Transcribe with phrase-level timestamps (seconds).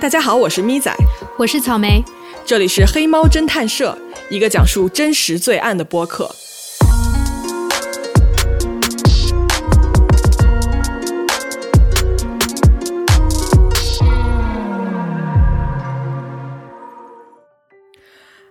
[0.00, 0.90] 大家好，我是咪仔，
[1.36, 2.02] 我是草莓，
[2.46, 3.94] 这里是黑猫侦探社，
[4.30, 6.34] 一个讲述真实罪案的播客。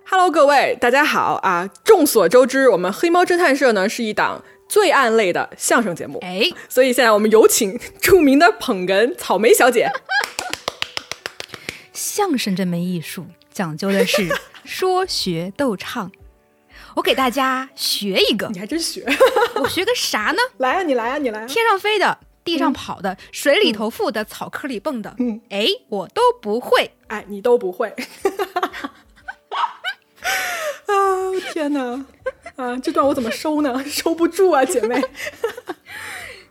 [0.07, 1.68] Hello，各位，大家好啊！
[1.84, 9.89] 众所周知，我们黑猫侦探社呢是一档罪案类的相声节目，哎，所以现在我们有请著名的捧哏草莓小姐。
[12.00, 14.26] 相声这门艺术讲究的是
[14.64, 16.10] 说学逗唱，
[16.96, 19.06] 我给大家学一个，你还真学？
[19.62, 20.38] 我学个啥呢？
[20.60, 21.46] 来啊，你来啊，你来啊！
[21.46, 26.90] 天上飞的，地上跑的，水里头浮的，草坑里蹦的，嗯，哎，我都不会。
[27.07, 27.93] 哎，你都不会。
[30.86, 30.96] 啊，
[31.52, 32.06] 天哪！
[32.56, 33.84] 啊，这段我怎么收呢？
[33.86, 35.04] 收不住啊，姐妹。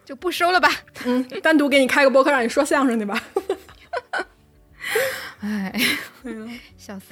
[0.05, 0.70] 就不收了吧。
[1.06, 3.23] 嗯，单独给你开个播客，让你说相声去吧。
[5.41, 5.72] 哎，
[6.77, 7.06] 笑死！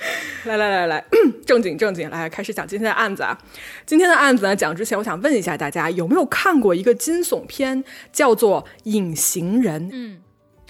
[0.48, 1.04] 来来来来，
[1.46, 3.38] 正经正经，来开始讲今天的案子啊。
[3.84, 9.82] 今天的案子呢，讲之前，我想问一下大家，有没有看过一个惊悚片，叫做《隐形人》？
[9.92, 10.20] 嗯，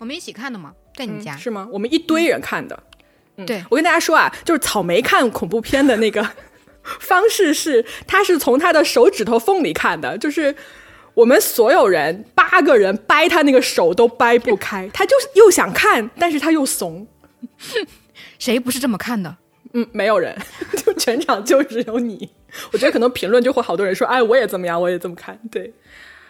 [0.01, 0.75] 我们一起看的吗？
[0.95, 1.69] 在你家、是吗？
[1.73, 2.83] 我们一堆人看的。
[3.39, 6.27] 嗯对，我跟大家说啊，就是草莓看恐怖片的那个
[6.83, 10.55] 方式是，他是从他的手指头缝里看的，就是
[11.17, 17.06] 我们所有人八个人掰他那个手都掰不开，他就是又想看，但是他又怂。
[18.39, 19.34] 谁不是这么看的？
[19.72, 20.37] 嗯，没有人，
[20.84, 22.31] 就全场就只有你。
[22.70, 25.39] 我觉得可能评论就会好多人说，哎，我也这么样，我也这么看。
[25.50, 25.72] 对，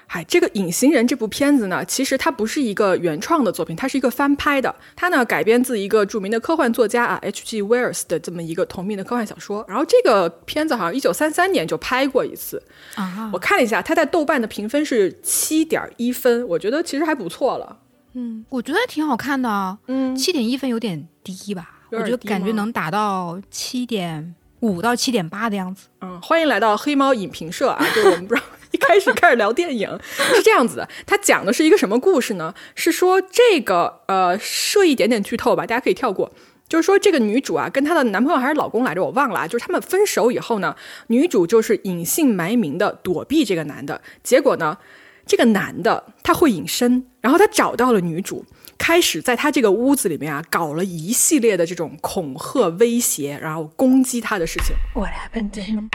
[0.08, 4.74] 嗨，这个《隐形人》这部片子呢，其实它不是一个原创的作品，它是一个翻拍的。
[4.94, 7.62] 它呢改编自一个著名的科幻作家啊 H.G.
[7.62, 9.64] Wells 的这么一个同名的科幻小说。
[9.68, 12.62] 然后这个片子好像一九三三年就拍过一次。
[12.94, 17.78] 啊，我看了一下，它在豆瓣的评分是七点一分，我觉得其实还不错了。
[18.14, 19.76] 嗯，我觉得挺好看的啊。
[19.88, 21.80] 嗯七点一分有点低吧？
[21.90, 25.88] 我觉得有点低吗感觉能达到七点五到七点八的样子。
[26.00, 27.84] 嗯，欢迎来到黑猫影评社啊！
[27.94, 29.88] 就是我们不知道一开始开始聊电影
[30.36, 32.54] 是这样子的，它讲的是一个什么故事呢？
[32.74, 36.30] 是说这个呃，设一点点剧透吧，大家可以跳过。
[36.68, 39.48] 就是说，这个女主啊，跟她的男朋友还是老公来着，我忘了啊。
[39.48, 40.76] 就是他们分手以后呢，
[41.06, 44.02] 女主就是隐姓埋名的躲避这个男的。
[44.22, 44.76] 结果呢，
[45.24, 48.44] 这个男的他会隐身，然后他找到了女主，
[48.76, 54.74] 开始在他这个屋子里面啊，搞了一系列的这种恐吓、威胁，然后攻击他的事情。
[54.92, 55.88] What happened to him?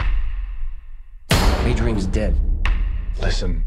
[1.66, 2.32] Adrian's dead.
[3.21, 3.63] Listen,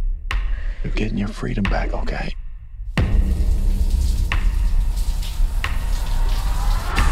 [0.83, 2.35] you're getting your freedom back, okay?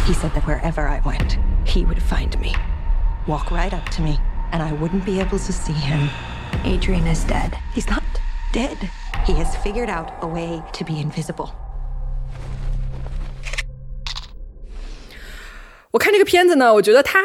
[0.05, 2.55] He said that wherever I went, he would find me,
[3.27, 4.17] walk right up to me,
[4.51, 6.09] and I wouldn't be able to see him.
[6.63, 7.55] Adrian is dead.
[7.75, 8.03] He's not
[8.51, 8.89] dead.
[9.25, 11.51] He has figured out a way to be invisible.
[15.91, 17.19] 我看这个片子呢，我觉得它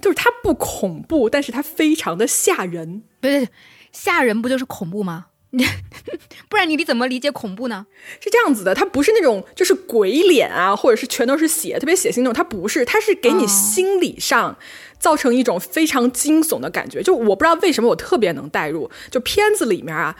[0.00, 3.02] 就是它不恐怖，但是它非常的吓人。
[3.20, 3.48] 不是
[3.91, 5.27] 吓人，不就是恐怖吗？
[6.47, 7.85] 不然你你怎么理解恐怖呢？
[8.21, 14.57] 是这样子的，它不是那种就是鬼脸啊，或者是全都是血，特别血腥那种，它不是，它是给你哦心理上
[14.97, 17.03] 造成一种非常惊悚的感觉。
[17.03, 20.15] 就我不知道为什么我特别能代入，就片子里面啊，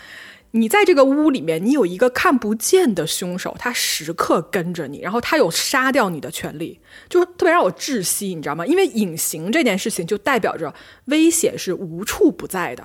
[0.51, 8.65] 你在这个屋里面，你有一个看不见的凶手，他时刻跟着你，然后他有杀掉你的权利，就特别让我窒息，你知道吗？
[8.65, 10.73] 因为隐形这件事情就代表着
[11.05, 12.83] 危险是无处不在的。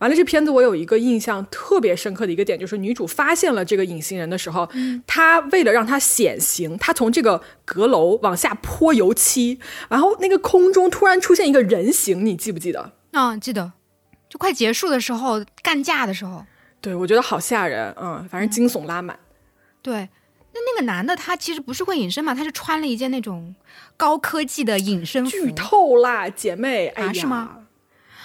[0.00, 4.68] 完了，这片子我有一个印象特别深刻的一个点，就是女主发现了这个隐形人的时候，
[5.06, 9.58] 她为了让他显形，她从这个阁楼往下泼油漆，
[9.88, 12.92] 然后那个空中突然出现一个人形，你记不记得？
[13.12, 13.72] 啊，记得，
[14.28, 16.44] 就快结束的时候，干架的时候，
[16.80, 19.18] 对，我觉得好吓人，嗯，反正惊悚拉满。
[19.80, 20.08] 对。
[20.52, 23.54] 那那个男的他其实不是会隐身嘛，他是穿了一件那种
[23.96, 25.30] 高科技的隐身服。
[25.30, 27.58] 剧透啦，姐妹，哎呀，啊是吗？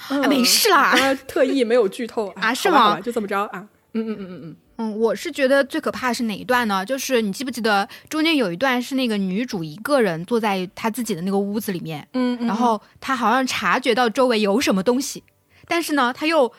[0.10, 0.96] 嗯啊没事啦
[1.28, 3.68] 特意没有剧透哎 啊是吗就这么着啊。
[3.98, 6.86] 嗯嗯嗯嗯嗯，嗯，我是觉得最可怕的是哪一段呢？
[6.86, 15.24] 就是你记不记得中间有一段是那个女主一个人坐在她自己的那个屋子里面，嗯嗯然后她好像察觉到周围有什么东西，
[15.66, 16.52] 但是呢，她又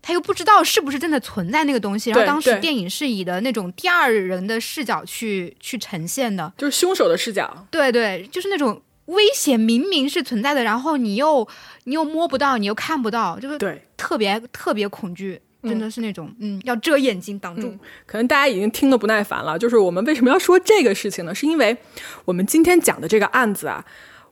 [0.00, 2.08] 她又不知道是不是真的存在那个东西。
[2.08, 7.66] 然后当时电影是以的那种第二人的视角去去呈现的，就是凶手的视角。
[7.70, 11.46] 对对，就是那种危险明明是存在的，然后你又
[11.84, 17.74] 你又摸不到，你又看不到，这个对，特别特别恐惧，真的是那种嗯要遮眼睛挡住。
[18.06, 19.58] 可能大家已经听得不耐烦了。
[19.58, 21.34] 就是我们为什么要说这个事情呢？
[21.34, 21.76] 是因为
[22.24, 23.84] 我们今天讲的这个案子啊，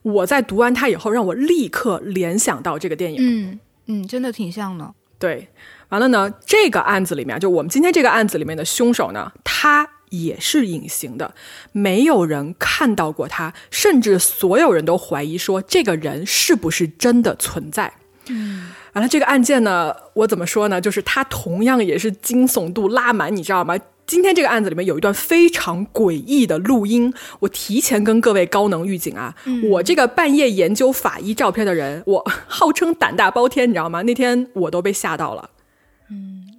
[0.03, 3.17] 我在读完它以后，让我立刻联想到这个电影。
[3.19, 4.93] 嗯嗯，真的挺像的。
[5.17, 5.47] 对，
[5.89, 11.33] 完了呢，这个案子里面，就我们今天这个案子里面的凶手呢，他也是隐形的，
[11.71, 17.93] 没有人看到过他，甚至所有人都怀疑说这个人是不是真的存在。
[18.29, 20.81] 嗯，完了，这个案件呢，我怎么说呢？
[20.81, 23.77] 就是它同样也是惊悚度拉满，你知道吗？
[24.05, 29.35] 今天这个案子里面有一段非常诡异的录音，我提前跟各位高能预警啊！
[29.69, 34.01] 我这个半夜研究法医照片的人，我号称胆大包天，你知道吗？
[34.03, 35.49] 那天我都被吓到了。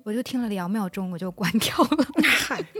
[0.08, 2.06] 我就听了两秒钟，我就关掉了。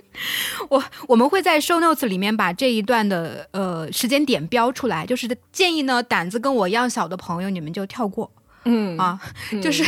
[0.71, 8.33] 我我们会在 show notes 里面把这一段的呃时间点标出来，就是建议呢胆子跟我一样小的朋友，你们就跳过。
[8.65, 9.21] 嗯啊，
[9.63, 9.85] 就是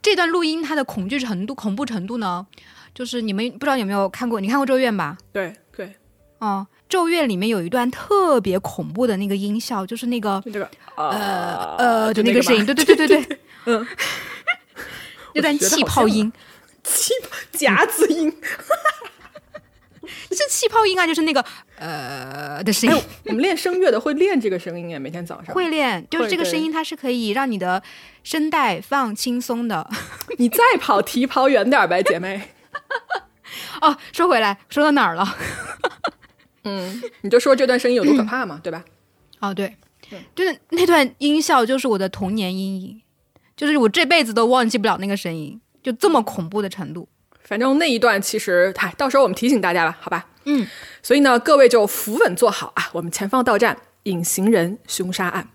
[0.00, 2.46] 这段录音它的恐惧程度、恐怖程度呢，
[2.94, 4.40] 就是你们不知道有没有看过？
[4.40, 5.18] 你看过《咒怨》吧？
[5.32, 5.92] 对对，
[6.38, 13.84] 哦，《咒怨》里面有一段特别恐怖的那个音效，就是那个这个呃呃，就就个那个声音，对对对对对， 嗯，
[15.34, 16.32] 那段气泡音
[16.86, 17.12] 气
[17.52, 18.32] 夹子音。
[20.30, 21.44] 是气泡音啊，就是那个
[21.78, 23.02] 呃的声音。
[23.24, 27.82] 我们练声乐的会练这个声音哎，每天早上会练，就是这个声音，它是可以让你的
[28.22, 29.88] 声带放轻松的。
[30.38, 32.50] 你再跑题跑远点呗，姐妹。
[33.80, 35.36] 哦，说回来，说到哪儿了？
[36.64, 38.84] 嗯，你就说这段声音有多可怕嘛，对吧？
[39.40, 39.74] 哦，对，
[40.34, 43.02] 就是那段音效，就是我的童年阴影，
[43.56, 47.08] 就是我这辈子都忘记不了那个声音，就这么恐怖的程度。
[47.44, 50.26] 反正那一段其实，嗨，到时候我们提醒大家吧，好吧？
[50.44, 50.66] 嗯，
[51.00, 55.46] 所以呢，各位就扶稳坐好啊，我们前方到站，隐形人凶杀案。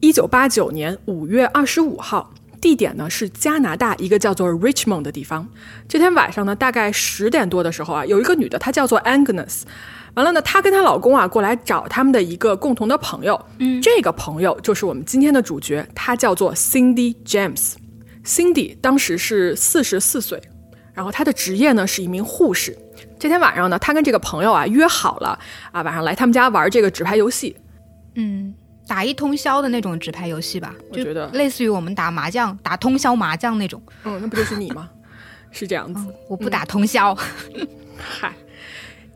[0.00, 5.48] 一九八九年五月二十五号，地点呢是加拿大一个叫做 Richmond 的地方。
[5.88, 9.62] 这天晚上呢，大概十点多的时候啊，有一个女的，她叫做 Agnes。
[10.12, 17.72] 完了呢，她跟她老公啊过来找他们的一个共同的朋友，嗯，这个朋友就是我们今天的主角，她叫做 Cindy James。
[18.28, 20.38] Cindy 当时是四十四岁，
[20.92, 22.76] 然后她的职业呢是一名护士。
[23.18, 25.38] 这天晚上呢，她跟这个朋友啊约好了
[25.72, 27.56] 啊，晚上来他们家玩这个纸牌游戏。
[28.16, 28.54] 嗯，
[28.86, 33.82] 打一通宵的那种纸牌游戏吧，我觉得类似于我们打麻将、打通宵麻将那种。
[34.04, 34.90] 嗯，那不就是你吗？
[35.50, 36.06] 是这样子。
[36.28, 37.16] 我不打通宵，
[37.96, 38.30] 嗨，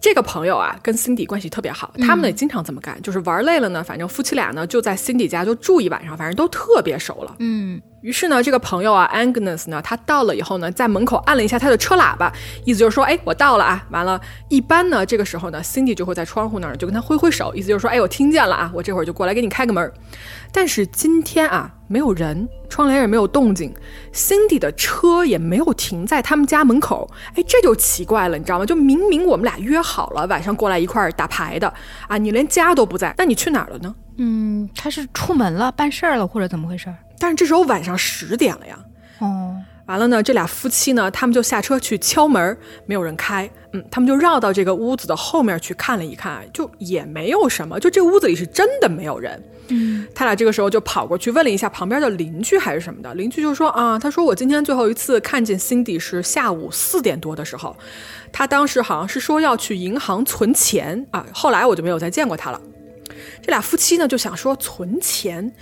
[0.01, 7.37] 这个朋友啊，跟 Cindy 关系特别好，他们呢也经常这么干，就是玩累了呢，反正夫妻俩呢就在 Cindy 家就住一晚上，反正都特别熟了。
[7.41, 12.33] 嗯，于是呢，这个朋友啊，Agnes 呢，他到了以后呢，在门口按了一下他的车喇叭，
[12.65, 13.87] 意思就是说，哎，我到了啊。
[13.91, 19.93] 完了，一般呢，这个时候呢，Cindy 就会在窗户那儿就跟他挥挥手，意思就是说，哎，我听见了啊，我这会儿就过来给你开个门。
[20.53, 23.73] 但是今天啊，没有人，窗帘也没有动静
[24.13, 28.67] ，Cindy 的车也没有停在他们家门口，哎，这就奇怪了，你知道吗？
[28.67, 31.73] 就明明我们俩约好了晚上过来一块儿打牌的
[32.09, 33.95] 啊，你连家都不在，那你去哪儿了呢？
[34.19, 36.97] 嗯，他是出门了，办事儿了，或者怎么回事儿？
[37.23, 38.77] 但是这时候晚上十点了呀。
[39.21, 39.55] 哦，
[39.87, 43.49] 完了呢，这俩夫妻呢，他们就下车去敲门，没有人开。
[43.73, 49.41] 嗯，他们就绕到这个屋子的后面去看了一看，就也没有什么，就这屋子里是真的没有人。
[49.69, 57.77] 嗯，他俩这个时候就跑过去问了一下旁边的邻居还是什么的，邻居就说啊，他说我今天最后一次看见 Cindy 是下午四点多的时候，
[58.33, 62.61] 他当时好像是说要去银行存钱啊，后来我就没有再见过他了。
[63.41, 65.53] 这俩夫妻呢就想说存钱，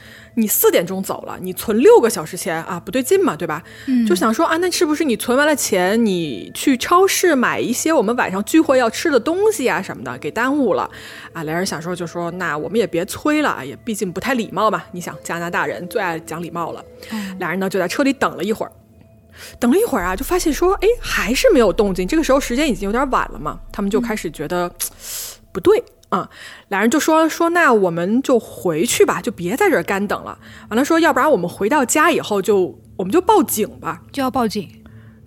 [0.41, 3.63] 你四点钟走了，你存六个小时钱啊，不对劲嘛，对吧？
[3.87, 10.91] 嗯，就想说啊，那是不是你存完了钱，你去超市买一些我们晚上聚会要吃的东西啊什么的，给耽误了
[11.33, 11.43] 啊？
[11.45, 14.83] 俩人想说就说，那我们也别催了，也毕竟不太礼貌嘛。
[14.93, 16.85] 你想加拿大人最爱讲礼貌了，
[17.39, 18.73] 俩人呢就在车里等了一会儿。
[19.59, 22.07] 等了一会儿啊，就发现说，哎，还是没有动静。
[22.07, 24.71] 这个时候时间已经有点晚了嘛，他们就开始觉得、
[25.53, 26.29] 不对啊、
[26.69, 30.39] 俩人就说说那我们就回去吧，就别在这儿干等了。
[30.69, 34.03] 完了说，要不然我们回到家以后就我们就报警吧。
[34.13, 34.80] 就要报警。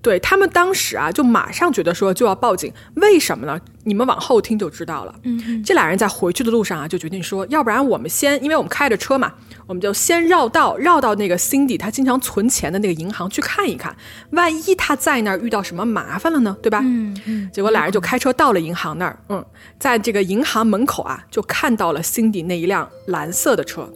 [0.04, 3.60] 对他们当时啊，就马上觉得说就要报警，为什么呢？
[3.86, 5.16] 你们往后听就知道了。
[5.24, 9.32] 嗯这俩人在回去的路上啊，就决定说，要不然我们先，因为我们开着车嘛，
[9.66, 13.96] 我们就先绕道，绕到那个 Cindy 她经常存钱的那个银行去看一看，
[14.32, 16.82] 万一他在那儿遇到什么麻烦了呢，对吧？
[16.84, 19.46] 嗯嗯，结果俩人就开车到了银行那儿，嗯，
[19.80, 23.90] 在这个银行门口啊，就看到了 Cindy 那一辆蓝色的车，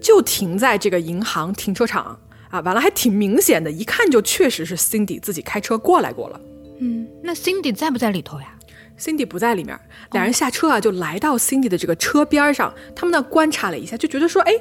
[0.00, 2.18] 就停在这个银行停车场
[2.50, 6.40] 啊，完了还挺明显的，一看就确实是 Cindy 自己开车过来过了。
[6.80, 8.54] 嗯，那 Cindy 在不在里头呀
[8.98, 9.78] ？Cindy 不在里面，
[10.12, 14.52] 俩人下车啊，就来到 Cindy 的这个车边上，他们呢观察了一下，就觉得说，哎，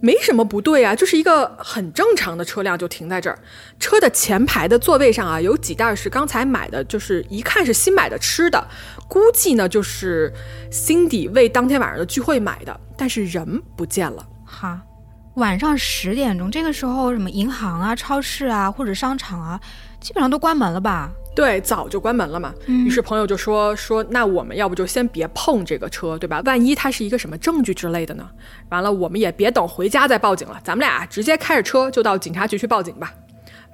[0.00, 3.38] 没什么不对啊，就是一个很正常的车辆就停在这儿。
[3.78, 8.66] 车的前排的座位上啊，有几袋是刚才买的，就是一看是新买的吃的，
[9.08, 10.32] 估计呢就是
[10.72, 14.26] Cindy 为当天晚上的聚会买的，但是人不见了。
[14.44, 14.80] 哈，
[15.38, 19.60] 晚上十点钟，这个时候什么银行啊、超市啊或者商场啊，
[20.00, 21.12] 基本上都关门了吧？
[21.34, 22.52] 对，早就关门了嘛。
[22.66, 26.42] 于是朋友就说说，那我们要不就先别碰这个车，对吧？
[26.44, 28.28] 万一它是一个什么证据之类的呢？
[28.70, 33.14] 完了，我们也别等回家再报警了，咱们俩直接开着车就到警察局去报警吧。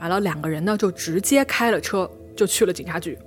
[0.01, 3.19] 完了，两个人呢就直接开了车就去了警察局。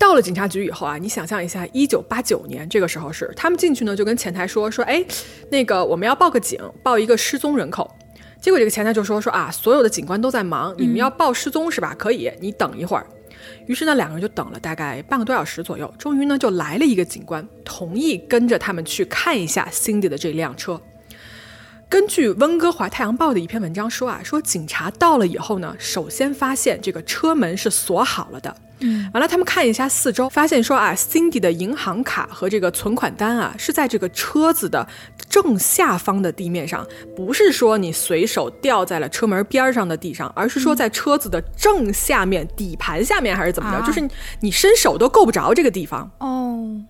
[0.00, 5.04] 到了警察局以后啊，你想象一下，一九八九年这个时候是他们进去呢，就跟前台说说，哎，
[5.50, 7.88] 那个我们要报个警，报一个失踪人口。
[8.40, 11.94] 结果这个前台就说说啊，所有的警官都在忙，你们要报失踪是吧？
[11.98, 13.06] 可以，你等一会儿。
[13.66, 20.80] 于是呢，两个人就等了大概半个多小时左右，终于呢就来了一个警官，同意跟着他们去看一下 Cindy 的这辆车。
[21.90, 28.56] 根据温哥华太阳报的一篇文章说啊，说警察到了以后呢，首先发现这个车门是锁好了的。
[28.82, 34.86] 嗯，完了，他们看一下四周，发现说啊，Cindy 的银行卡和这个存款单啊，是在这个车子的
[35.28, 43.84] 正下方的地面上，不是说你随手掉在了车门边上的地上，而是说在车子的正下面底盘下面，还是怎么着？
[43.84, 44.08] 就是
[44.40, 46.10] 你伸手都够不着这个地方。
[46.20, 46.80] 哦，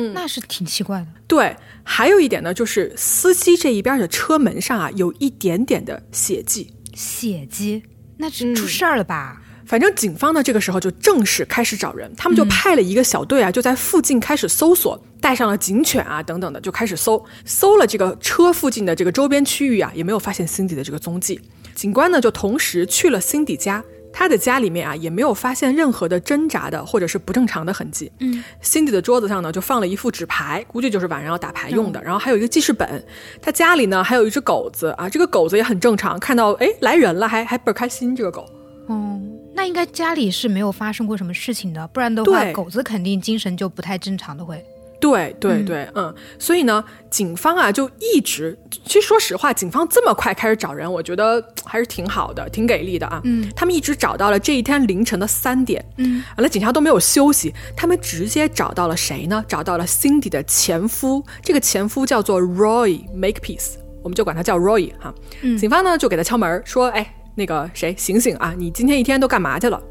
[0.00, 1.06] 嗯，那是挺奇怪的。
[1.26, 6.72] 对，还有一点呢，就是司机这一边的车门上啊，有一点点的血迹。
[6.94, 7.82] 血迹，
[8.16, 9.40] 那是出事儿了吧？
[9.64, 21.40] 反正警方呢，这个时候就正式开始找人，他们就派了一个小队啊，就在附近开始搜索，带上了警犬啊等等的，就开始搜，搜了这个车附近的这个周边区域啊，也没有发现 Cindy 的这个踪迹。
[21.72, 28.10] 警官呢，就同时去了 Cindy 家，他的家里面啊，也没有发现任何的挣扎的或者是不正常的痕迹。
[28.18, 33.02] 嗯，Cindy 的桌子上呢，就放了一副纸牌，估计就是晚上要打牌用的，然后还有一个记事本。
[33.40, 38.44] 他家里呢，还有一只狗子啊，这个狗子也很正常，看到哎来人了，还还倍儿开心，这个狗。
[38.88, 39.20] 哦，
[39.54, 44.64] 那应该家里是没有发生过什么事情的，不然的话，对狗子肯定精神就不太正常的会。
[45.00, 53.20] 对对对，嗯，所以呢，警方啊就一直，其实说实话，警方这么快开始找人，我觉得还是挺好的，挺给力的啊。
[53.24, 59.42] 嗯，他们一直找到了这一天凌晨的三点，嗯，完了，警察都没有休息，他们直接找到了谁呢？
[59.48, 65.14] 找到了 Cindy 的前夫，这个前夫叫做 Roy Makepeace，我们就管他叫 Roy 哈。
[65.40, 69.82] 嗯警方呢就给他敲门说，哎，那个谁，醒醒啊，你今天一天都干嘛去了？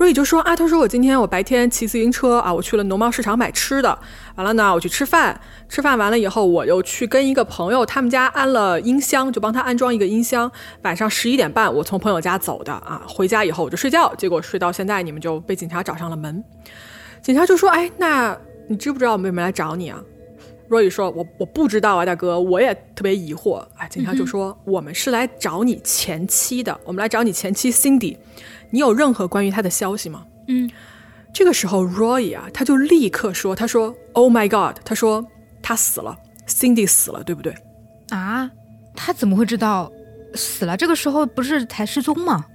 [0.00, 3.98] 瑞就说啊，他说我今天我白天骑自行车啊，我去了农贸市场买吃的，
[4.34, 5.38] 完了呢，我去吃饭，
[5.68, 10.50] 吃饭完了以后，我又去跟一个朋友他们家安了音箱，就帮他安装一个音箱。
[10.80, 16.42] 晚上十一点半，我从朋友家走的啊，回家以后我就睡觉，结果睡到现在，你们就被警察找上了门。
[17.20, 18.34] 警察就说，哎，那
[18.68, 20.02] 你知不知道我们为什么来找你啊？
[20.66, 28.16] 若雨说：“我我不知道啊，大哥，我也特别疑惑。”哎，警察就说：“我们是来找你前妻的，我们来找你前妻 Cindy，
[28.70, 30.70] 你有任何关于他的消息吗？”嗯，
[31.32, 35.26] 这个时候 Roy 啊，他就立刻说：“他说，Oh my God，他说
[35.62, 36.16] 他死了
[36.48, 37.54] ，Cindy 死了，对不对？
[38.10, 38.50] 啊，
[38.96, 39.90] 他怎么会知道
[40.34, 40.76] 死了？
[40.76, 42.46] 这个时候不是才失踪吗？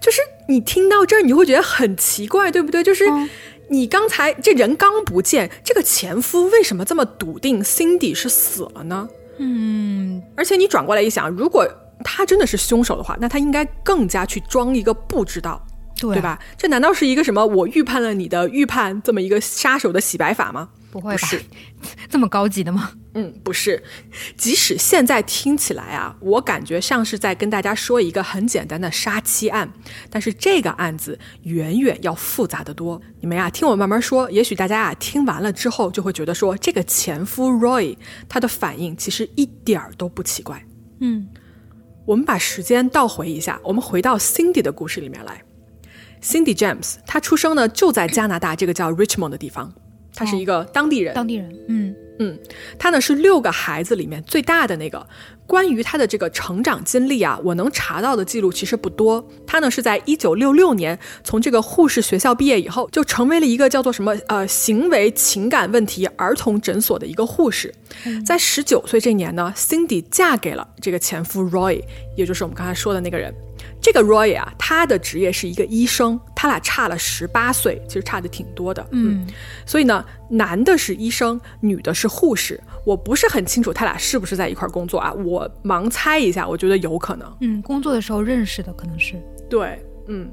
[0.00, 2.82] 就是你听到这儿，你会觉得很奇怪，对不对？
[2.82, 3.28] 就是嗯
[3.70, 9.06] 你刚才这人刚不见，这个前夫为什么这么笃定 Cindy 是死了呢？
[9.36, 11.68] 嗯，而且你转过来一想，如果
[12.04, 15.64] 他真的是凶手的话，那他应该更加去装一个不知道，
[16.00, 16.22] 对啊对？
[16.22, 16.38] 吧？
[16.56, 20.68] 这难道是一个什么我预判了你的预判这么一个杀手的洗白法吗？
[20.90, 21.26] 不会吧？
[21.26, 21.40] 是
[22.08, 22.92] 这么高级的吗？
[23.14, 23.82] 嗯，不是。
[24.38, 29.70] 即使现在听起来啊，我感觉像是在跟大家说一个很简单的杀妻案，
[30.08, 32.98] 但是这个案子远远要复杂的多。
[33.20, 40.64] 你们呀，听我慢慢说，也许大家啊听完了之后就会觉得说，这个前夫 Roy 他的反应其实一点儿都不奇怪。
[41.00, 41.28] 嗯
[42.08, 45.42] 我们把时间倒回一下，我们回到 Cindy 的故事里面来。
[46.22, 49.70] Cindy James，她出生呢就在加拿大这个叫 Richmond 的地方，
[50.14, 51.12] 她是一个当地人。
[51.14, 52.38] 当地人，嗯嗯，
[52.78, 55.06] 他呢是六个孩子里面最大的那个。
[55.46, 59.26] 关于他的这个成长经历啊，我能查到的记录其实不多。
[59.46, 67.74] 他呢是在一九六六年从这个护士学校毕业以后，就成为了一个叫做什么呃行为情感问题儿童诊所的一个护士。
[68.26, 71.82] 在十九岁这年呢，Cindy 嫁给了这个前夫 Roy，
[72.14, 73.34] 也就是我们刚才说的那个人。
[73.80, 78.86] 这个 Roy 啊，他的职业是一个医生，他俩差了十八岁，其实差的挺多的。
[78.90, 79.26] 嗯，
[79.64, 82.60] 所以呢，男的是医生，女的是护士。
[82.84, 87.36] 我不是很清楚他俩是不是在一块儿工作啊，我盲猜一下，我觉得有可能。
[87.40, 89.14] 嗯，工作的时候认识的可能是，
[89.48, 90.30] 对，嗯。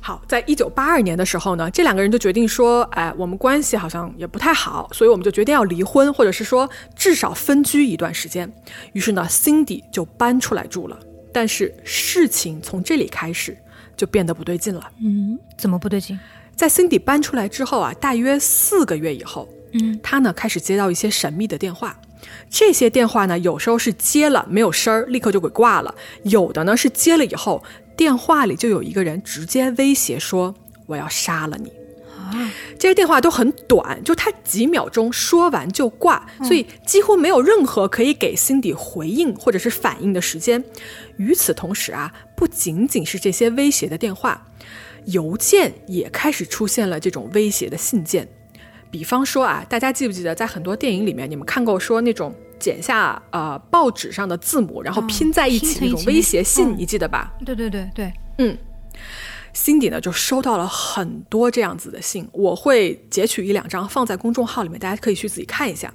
[0.00, 8.52] 好，在一九八二年的时候呢，这两个人就决定说，哎，我们关系好像也不太好，所以我们就决定要离婚，或者是说至少分居一段时间。
[8.92, 10.98] 于是呢，Cindy 就搬出来住了。
[11.34, 13.56] 但是事情从这里开始
[13.96, 14.88] 就变得不对劲了。
[15.02, 16.18] 嗯，怎么不对劲？
[16.54, 21.98] 在 Cindy 搬出来之后啊，大约四个月以后，嗯他呢开始接到一些神秘的电话。
[22.48, 27.62] 这些电话呢，有时候是接了没有声儿，立刻就给挂了；有的呢是接了以后
[27.96, 30.54] 电话里就有一个人直接威胁说
[30.86, 31.72] ：“我要杀了你。”
[32.78, 40.62] 这些电话都很短，就他几秒钟说完就挂，所以几乎没有任何可以给 Cindy 回应或者是反应的时间。
[41.16, 44.46] 与此同时啊，不仅仅是这些威胁的电话，
[45.06, 48.28] 邮件也开始出现了这种威胁的信件。
[48.90, 57.32] 比方说啊，大家记不记得在很多电影里面，你们看过说那种剪下呃报纸上的字母，然后拼在一起那种威胁信，你记得吧？
[57.44, 58.56] 对对对对，嗯。
[59.54, 65.92] Cindy 呢就收到了很多这样子的信，我会截取一两张放在公众号里面，大家可以去自己看一下。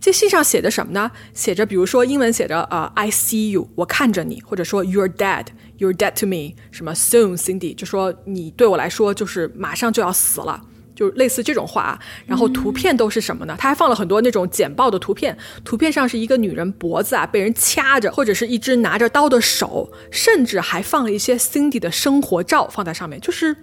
[0.00, 1.10] 这信上写的什么呢？
[1.34, 10.62] 写着，比如说英文写着呃 I see you，我看着你，或者说 You're dead，You're dead to me，什么 Soon，Cindy 就说你对我来说就是马上就要死了。
[10.94, 13.56] 就类似这种话，然后图片都是什么呢？
[13.58, 23.56] 他还放了很多那种简报的图片，图片上是一个女人脖子啊被人掐着，或者是一只拿着刀的手，甚至还放了一些 Cindy 的生活照放在上面，就是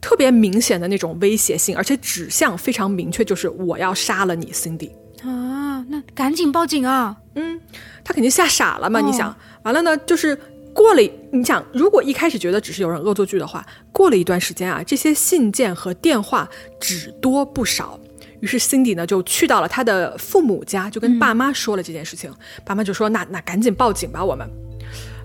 [0.00, 4.90] 特别明显的那种威胁性，而且指向非常明确，就是我要杀了你，Cindy
[5.22, 5.84] 啊！
[5.88, 7.16] 那赶紧报警啊！
[7.34, 7.60] 嗯，
[8.02, 9.00] 他肯定吓傻了嘛？
[9.00, 10.38] 你想，完了呢，就是。
[10.74, 11.00] 过了，
[11.30, 16.48] 你想，如果一开始觉得只是有人恶作剧的话，过了一段时间啊，这些信件和电话
[16.80, 17.98] 只多不少。
[18.40, 22.30] 于是 Cindy 呢就去到了他的父母家，就跟爸妈说了这件事情。
[22.64, 24.46] 爸妈就说：“那那赶紧报警吧，我们。”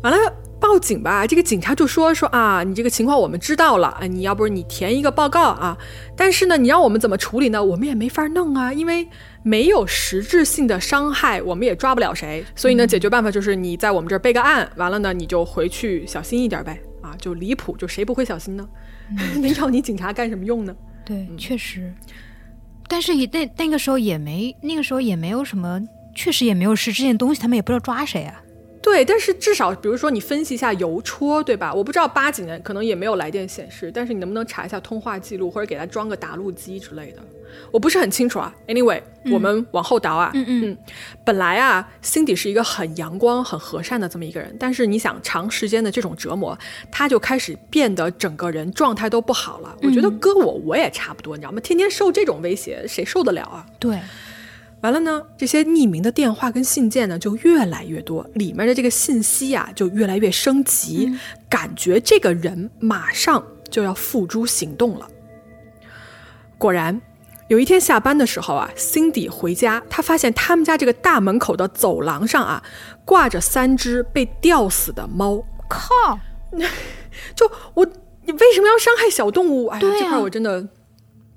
[0.04, 1.26] 完了，报警吧。
[1.28, 5.78] 这个警察就说：“说啊，你这个情况我们知道了啊，你要不是你填一个报告啊，
[6.16, 7.62] 但是呢，你让我们怎么处理呢？
[7.62, 9.08] 我们也没法弄啊，因为。”
[9.44, 12.44] 没有实质性的伤害，我们也抓不了谁。
[12.56, 16.80] 所以呢，解决办法就是你在我们这儿备个案，完了呢，你就回去小心一点呗。
[17.02, 18.68] 啊，就离谱，就谁不会小心呢？
[19.42, 20.76] 能要你警察干什么用呢？
[21.06, 21.94] 对，确实。
[22.88, 25.82] 但是也那那个时候也没，那个时候也没有什么，
[26.14, 28.44] 确实也没有实质性东西，他们也不知道抓谁啊。
[28.82, 31.74] 对，但是至少比如说你分析一下邮戳，对吧？
[31.74, 37.22] 我不知道八几年可能也没有来电显示，但是你能不能查一下通话记录，或者给他装个打录机之类的？
[37.72, 38.54] 我不是很清楚啊。
[38.68, 40.32] Anyway，我们往后倒啊。
[40.34, 40.78] 嗯嗯。
[41.24, 46.58] 本来啊，Cindy 是一个很阳光、很和善的这么一个人，但是你想，长时间的这种折磨，
[46.92, 49.76] 他就开始变得整个人状态都不好了。
[49.84, 51.60] 我觉得搁我我也差不多，你知道吗？
[51.62, 53.66] 天天受这种威胁，谁受得了啊？
[53.80, 54.00] 对。
[54.82, 61.12] 完了呢，这些匿名的电话跟信件呢就越来越多，里面的这个信息呀就越来越升级，
[61.50, 65.08] 感觉这个人马上就要付诸行动了。
[66.58, 67.02] 果然。
[67.50, 72.64] 有一天下班的时候啊，Cindy 回家，她发现他们家这个大门口的走廊上啊，
[73.04, 75.44] 挂着三只被吊死的猫。
[75.68, 76.20] 靠！
[77.36, 77.86] 就我，
[78.26, 79.66] 你为什么要伤害小动物？
[79.66, 80.68] 哎呀，这块我真的，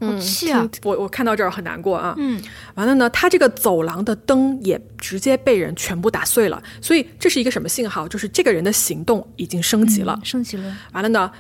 [0.00, 0.68] 好气啊！
[0.84, 2.14] 我我看到这儿很难过啊。
[2.18, 2.38] 嗯，
[2.74, 8.06] 完了呢，他这个走廊的灯也直接被人全部打碎了，所以这是一个什么信号？
[8.06, 10.76] 就是这个人的行动已经升级了，升级了。
[10.92, 11.30] 完了呢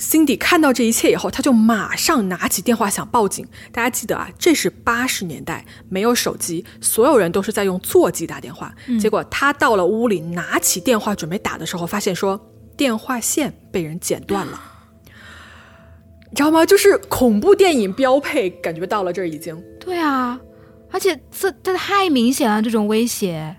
[0.00, 3.46] ？Cindy 看到这一切以后，他就马上拿起电话想报警。
[3.70, 8.74] 大家记得啊，这是八十年代，没有手机，所有人都是在用座机打电话。
[8.98, 12.40] 结果他到了屋里，拿起电话准备打的时候，发现说
[12.76, 14.60] 电话线被人剪断了。
[16.30, 16.64] 你知道吗？
[16.64, 19.62] 就是恐怖电影标配，感觉到了这儿已经。
[19.78, 20.40] 对啊，
[20.90, 23.56] 而且这这太明显了，这种威胁。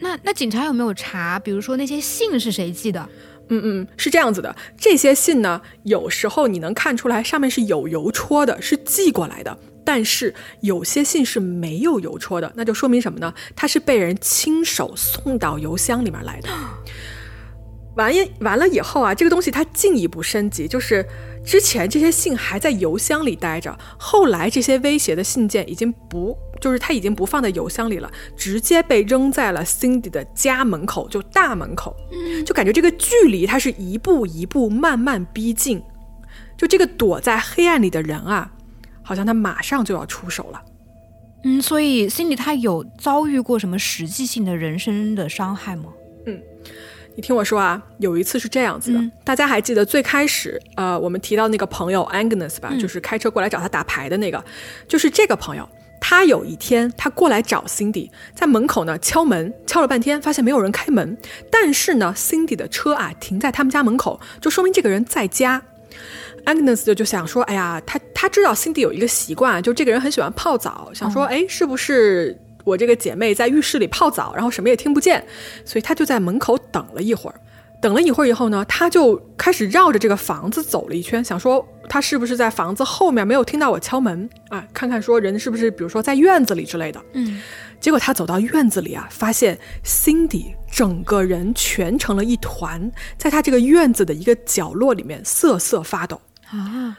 [0.00, 1.38] 那那警察有没有查？
[1.38, 3.08] 比如说那些信是谁寄的？
[3.48, 13.34] 嗯嗯，是这样子的，这些信呢，有时候你能看出来上面是有邮戳的，是寄过来的，但是有些信是没有邮戳的，那就说明什么呢？
[13.54, 16.48] 它是被人亲手送到邮箱里面来的。
[17.96, 21.06] 完也完了以后啊，这个东西它进一步升级，就是
[21.44, 26.36] 之前这些信还在邮箱里待着，后来这些威胁的信件已经不。
[26.60, 31.94] 就是他已经不放在邮箱里了，直接被扔在了 Cindy 的家门口，就大门口，
[32.46, 35.82] 就感觉这个距离它是一步一步慢慢逼近，
[36.56, 38.50] 就这个躲在黑暗里的人啊，
[39.02, 40.62] 好像他马上就要出手了。
[41.42, 45.90] 嗯，所以 Cindy 他有遭遇过什么实际性的人生的伤害吗？
[47.14, 54.42] 嗯，你听我说啊，有一次是这样子的，大家还记得最开始呃我们提到那个朋友 Agnes 吧，就是开车过来找他打牌的那个，
[54.88, 55.68] 就是这个朋友。
[56.06, 61.16] 他有一天，他过来找 Cindy，在门口呢敲门，敲了半天，发现没有人开门。
[61.50, 65.62] 但是呢，Cindy 的车啊停在他们家门口，就说明这个人在家。
[66.44, 75.24] Agnes 就就想说，哎呀，他他知道 Cindy 有一个习惯，就这个人很喜欢泡澡，想说，哎，是不是我这个姐妹在浴室里泡澡，然后什么也听不见，
[75.64, 77.40] 所以她就在门口等了一会儿。
[77.80, 84.66] 等了一会儿以后呢，她就开始绕着这个房子走了一圈，想说她是不是在房子后面没有听到我敲门啊？
[84.72, 86.98] 看看说人是不是比如说在院子里之类的。
[87.12, 87.42] 嗯，
[87.78, 96.18] 结果她走到院子里啊，发现 Cindy 整个人蜷成了一团，在她这个院子的一个角落里面瑟瑟发抖
[96.50, 96.96] 啊。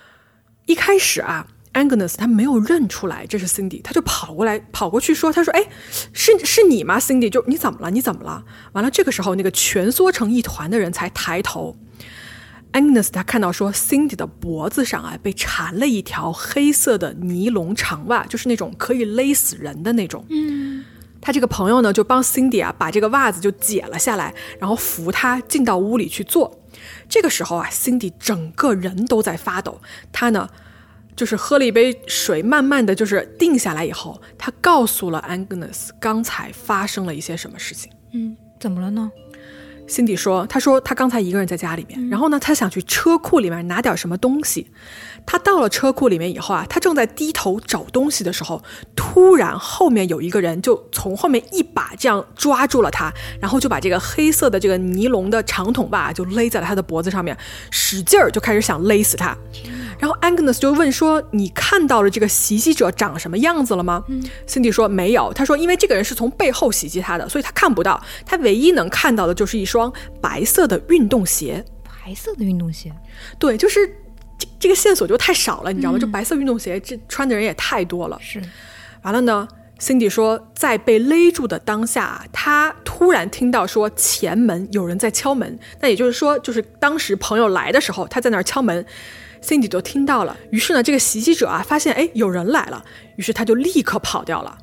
[0.68, 5.68] 一开始啊，Agnes 他没有认出来这是 Cindy，他就跑过来跑过去说：“他说，哎，
[6.12, 7.92] 是是你吗？Cindy，就你怎么了？
[7.92, 11.78] 你怎么了？”完了，这个时候那个蜷缩成一团的人才抬头。
[12.74, 20.26] Agnes 他看到说，Cindy 的脖子上啊被缠了一条黑色的尼龙长袜，就是那种可以勒死人的那种。
[20.30, 20.84] 嗯，
[21.22, 26.60] 他这个朋友呢就帮 Cindy 啊把这个袜子就解了下来，然后扶他进到屋里去坐。
[27.08, 29.82] 这个时候啊，Cindy 整个人都在发抖。
[30.12, 30.50] 他呢
[31.16, 37.92] 就是喝了一杯水，慢慢的就是定下来以后，他告诉了 Agnes 刚才发生了一些什么事情。
[38.14, 39.12] 嗯，怎么了呢
[39.88, 44.68] ？Cindy 说：“他说他刚才一个人在家里面，然后呢，他想去车库里面拿点什么东西。
[45.26, 48.62] 他到了车库里面以后啊，他正在低头找东西的时候，
[48.96, 57.36] 突然后面有一个人就从后面一把这样抓住了他，然后就把这个黑色的这个尼龙的长筒袜就勒在了他的脖子上面，
[57.72, 59.36] 使劲儿就开始想勒死他。”
[59.98, 64.04] 然后 Agnes 就问说：“你看到了这个袭击者长什么样子了吗？”
[64.46, 68.00] Cindy 说：“没有。”他说：“因为这个人是从背后袭击他的，所以他看不到。
[68.26, 69.75] 他唯一能看到的就是一双
[70.22, 71.64] 白色的运动鞋。
[72.06, 72.94] 白色的运动鞋，
[73.40, 73.80] 对，就是
[74.38, 75.98] 这这个线索就太少了，你知道吗？
[75.98, 78.20] 就白色运动鞋，这穿的人也太多了。
[78.22, 78.40] 是，
[79.02, 79.48] 完了呢
[79.80, 85.58] ，Cindy 说，在被勒住的当下，他突然听到说前门有人在敲门。
[85.80, 88.86] 那也就是说，就是当时朋友来的时候，他在那儿敲门。
[89.42, 92.84] Cindy 都听到了，于是呢，这个袭击者啊，发现哎有人来了，
[93.16, 94.58] 于是他就立刻跑掉了。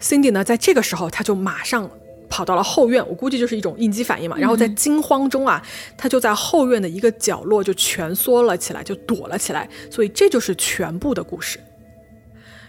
[0.00, 1.88] Cindy 呢，在这个时候，他就马上
[2.28, 4.36] 跑到了后院，我估计就是一种应激反应嘛。
[4.36, 5.62] 然后在惊慌中啊，
[5.96, 9.68] 他就在后院的一个角落就蜷缩了起来，就躲了起来。
[9.90, 11.58] 所以这就是全部的故事。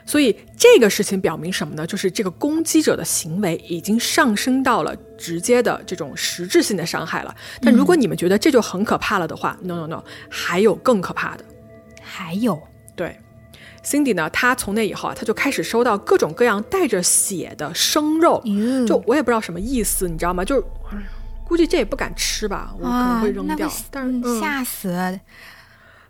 [0.08, 1.88] 所以这个事情表明什么呢？
[1.88, 7.36] 就是这个攻击者的行为已经上升到了直接的这种实质性的伤害了。
[7.60, 11.46] 但如果你们觉得这就很可怕了的话，no no no，还有更可怕的。
[12.04, 12.62] 还有，
[12.96, 13.18] 对
[13.86, 14.30] ，Cindy 呢？
[14.32, 18.44] 他从那以后啊，他就开始收到各种各样带着血的生肉，
[18.88, 20.44] 就我也不知道什么意思，你知道吗？
[20.44, 20.64] 就是
[21.48, 23.72] 估计这也不敢吃吧，我可能会扔掉。
[23.92, 25.20] 但是吓死！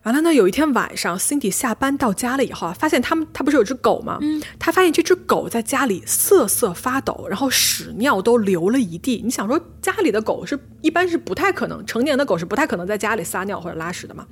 [0.03, 4.19] 完了呢，有一天晚上，Cindy 下班到家了以后啊，发现他们他不是有只狗吗？
[4.21, 9.23] 嗯，他发现这只狗在家里瑟瑟发抖，然后屎尿都流了一地。
[9.25, 14.27] 你想说家里的狗是一般是不太可能，成年的狗是不太可能在家里撒尿或者拉屎的嘛？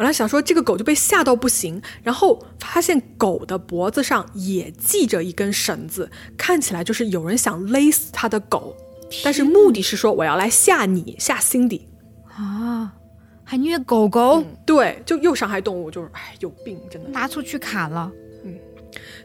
[0.00, 8.74] 完了，想说这个狗就被吓到不行，然后发现狗的脖子上也系着一根绳子，看起来就是有人想勒死他的狗，
[9.22, 11.82] 但是目的是说我要来吓你，吓 Cindy
[12.34, 12.94] 啊，
[13.44, 18.10] 还虐狗狗，对，就又伤害动物，就是哎，有病，真的拿出去砍了。
[18.42, 18.54] 嗯，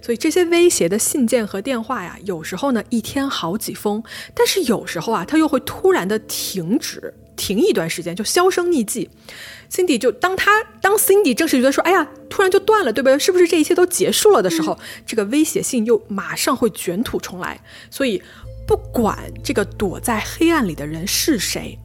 [0.01, 9.09] 所以这些威胁的信件和电话呀，有时候呢一天好几封，但是有时候啊，它又会突然的停止，停一段时间就销声匿迹。
[9.69, 13.17] Cindy 就当他当 Cindy 正式觉得说，哎呀，突然就断了，对不对？
[13.17, 17.59] 是不是这一切都结束了的时候，这个威胁性又马上会卷土重来。
[17.89, 18.21] 所以，
[18.67, 21.77] 不管这个躲在黑暗里的人是谁，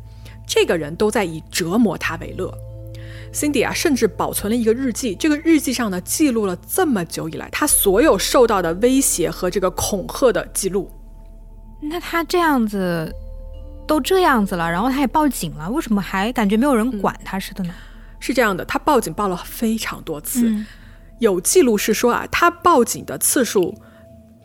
[0.47, 2.53] 这个人都在以折磨他为乐。
[3.33, 10.91] Cindy 啊，甚至保存了一个日记，这个日记上呢，记录了这么久以来他所有受到的威胁和这个恐吓的记录。
[11.81, 13.11] 那他这样子。
[13.91, 17.75] 都这样子了，然后他也报警了，为什么还感觉没有人管他似的呢？
[18.21, 20.55] 是这样的，他报警报了非常多次，
[21.19, 23.75] 有记录是说啊，他报警的次数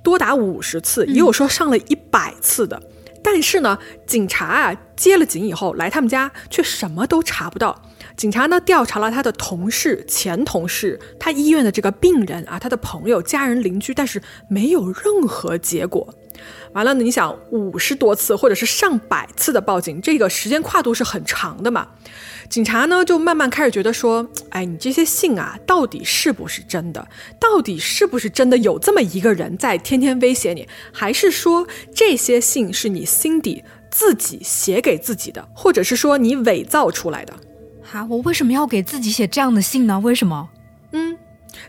[0.04, 2.82] 多达五十次，也有说上了一百次的。
[3.24, 3.78] 但是呢，
[4.08, 7.80] 警察啊接了警以后来他们家，却什么都查不到。
[8.18, 16.12] 警察呢调查了他的同事、前同事、他医院的这个病人啊、他的朋友、家人、邻居，但是没有任何结果。
[16.74, 16.94] 完了？
[16.94, 21.88] 你想五十多次或者是上百次的报警，这个时间跨度是很长的嘛？
[22.50, 27.08] 警察呢就慢慢开始觉得说，哎，你这些信啊，到底是不是真的？
[27.40, 30.68] 到底是不是真的有这么一个人在天天威胁你？
[30.92, 37.34] 还是说这些信是你心底自己写给自己的，或者是说你伪造出来的？
[37.82, 40.00] 哈，我为什么要给自己写这样的信呢？
[40.00, 40.50] 为什么？
[40.92, 41.18] 嗯。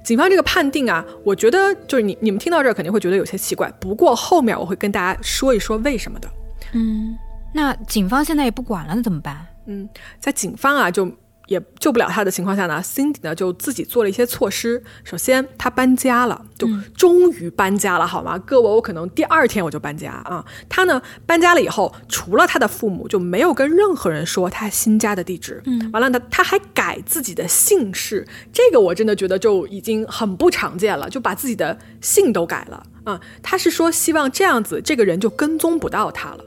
[0.07, 3.69] 警方这个判定啊，我觉得就是你你们听到这儿肯定会觉得有些奇怪。
[3.81, 6.29] 不过后面我会跟大家说一说为什么的。
[6.75, 7.19] 嗯，
[7.53, 9.45] 那警方现在也不管了，那怎么办？
[9.67, 9.89] 嗯，
[10.21, 11.11] 在警方啊，就
[11.47, 14.83] 也救不了他的情况下呢，Cindy 呢就自己做了一些措施。
[15.05, 18.39] 首先，他搬家了，就终于搬家了，好吗？
[18.39, 20.45] 各位，我可能第二天我就搬家啊。
[20.69, 25.63] 他呢搬家了以后，除了他的父母，就没有跟任何人说他新家的地址。
[25.67, 33.21] 嗯，完了呢，他还改自己的姓氏，这个我真的觉得就已经很不常见了，就把自己的姓都改了啊。
[33.43, 36.45] 他是说希望这样子，这个人就跟踪不到他了。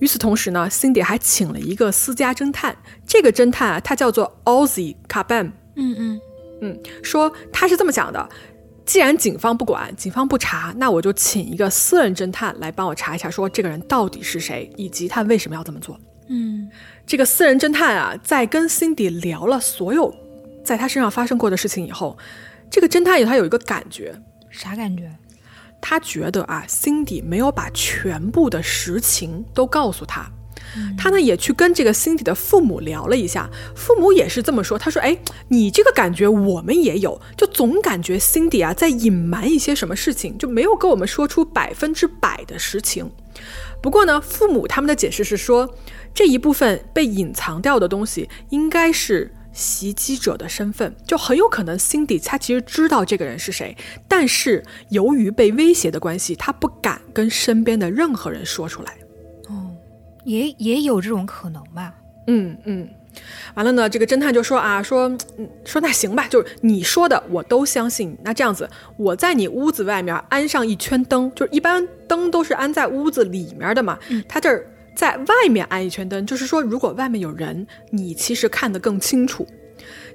[0.00, 2.76] 与此同时呢，Cindy 还请了一个私家侦探。
[3.06, 5.50] 这个侦探啊，他叫做 Ozzy Caban。
[5.76, 6.20] 嗯嗯
[6.60, 8.28] 嗯，说他是这么想的：
[8.84, 15.98] 既然警方不管，警方不查，那我就请一个私人侦探来帮我查一下，说这个人到底是谁，以及他为什么要这么做。
[16.28, 16.68] 嗯，
[17.06, 20.14] 这个私人侦探啊，在跟 Cindy 聊了所有
[20.64, 22.18] 在他身上发生过的事情以后，
[22.70, 24.14] 这个侦探他有一个感觉，
[24.50, 25.10] 啥感觉？
[25.80, 30.30] 他觉得啊，Cindy 没有把全部的实情都告诉他。
[30.98, 34.78] 他呢也去跟这个 Cindy 的父母聊了一下，父母也是这么说。
[34.78, 35.16] 他说：“哎，
[35.48, 43.10] 你这个感觉我们也有，就总感觉 Cindy 啊在隐瞒一些什么事情，就没有跟我们说出百分之百的实情。
[43.80, 45.74] 不过呢，父母他们的解释是说，
[46.12, 58.96] 这一部分被隐藏掉的东西应该是。”袭击者的身份就很有可能，Cindy 他其实知道这个人是谁，但是由于被威胁的关系，他不敢跟身边的任何人说出来。
[59.48, 59.74] 哦，
[60.24, 61.92] 也也有这种可能吧。
[62.28, 62.88] 嗯嗯，
[63.54, 68.16] 完了呢，这个侦探就说啊，说嗯，说那行吧，就是你说的我都相信。
[68.22, 74.64] 那这样子，我在你屋子外面安上一圈灯，就是一般灯都是安在屋子里面的嘛，他这儿。
[74.98, 79.46] 在外面安一圈灯，就是说，如果外面有人，你其实看得更清楚。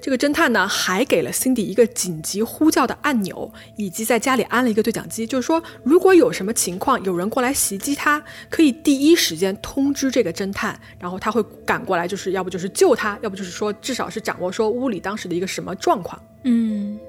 [0.02, 16.22] 这个侦探呢，还给了 Cindy 一个紧急呼叫的按钮，以及在家里安了一个对讲机，就是说，如果有什么情况，有人过来袭击他，可以第一时间通知这个侦探，然后他会赶过来，就是要不就是救他，要不就是说，至少是掌握说屋里当时的一个什么状况。
[16.44, 17.00] 嗯，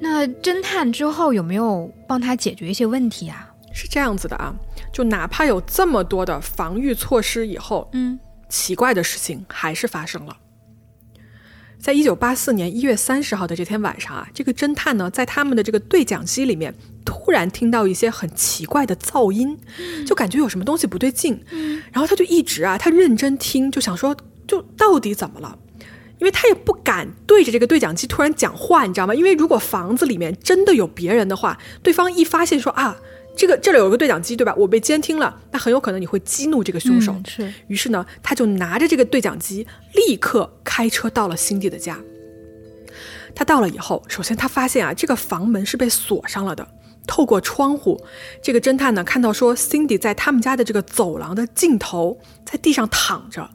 [0.00, 3.54] 那侦探之后有没有帮他解决一些问题啊？
[3.72, 4.52] 是这样子的啊。
[4.92, 10.36] 就哪怕有这么多的防御措施，以后，嗯，奇怪的事情还是发生了。
[11.78, 16.74] 在一九八四年一月三十号的这天晚上啊，这个侦探呢，在他们的这个对讲机里面，
[17.04, 19.56] 突然听到一些很奇怪的噪音，
[20.04, 21.40] 就感觉有什么东西不对劲。
[21.52, 25.56] 嗯，然后他就一直啊，他认真听，就想说，就到底怎么了？
[26.18, 29.14] 因为他也不敢对着这个对讲机突然讲话，你知道吗？
[29.14, 32.96] 因为如果房子里面真的有别人的话，对方一发现说啊。
[33.38, 34.52] 这个这里有个对讲机，对吧？
[34.56, 37.14] 我被监听了，那很有可能你会激怒这个凶手。
[37.24, 41.96] 是，于是呢，他就拿着这个对讲机，立刻开车到了辛迪的家。
[43.36, 46.66] 他到了以后，首先他发现啊，这个房门是被锁上了的。
[47.06, 48.04] 透过窗户，
[48.42, 53.48] 这个侦探呢看到说，Cindy 在他们家的这个走廊的尽头，在地上躺着。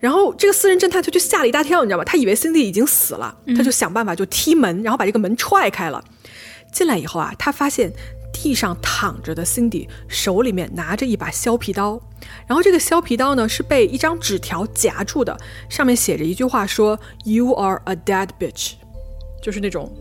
[0.00, 2.04] 然后这个私人侦探他就吓了一大跳，你知道吧？
[2.04, 6.02] 他以为 Cindy 已经死了，他就想办法就踢门，然后把这个门踹开了。
[6.72, 7.92] 进来以后啊，他发现。
[8.32, 12.00] 地上躺着的 Cindy 手里面拿着一把削皮刀，
[12.46, 15.38] 然后这个削皮刀呢是被一张纸条夹住的，
[15.68, 18.72] 上面写着一句话说 “You are a dead bitch”，
[19.42, 19.92] 就是那种。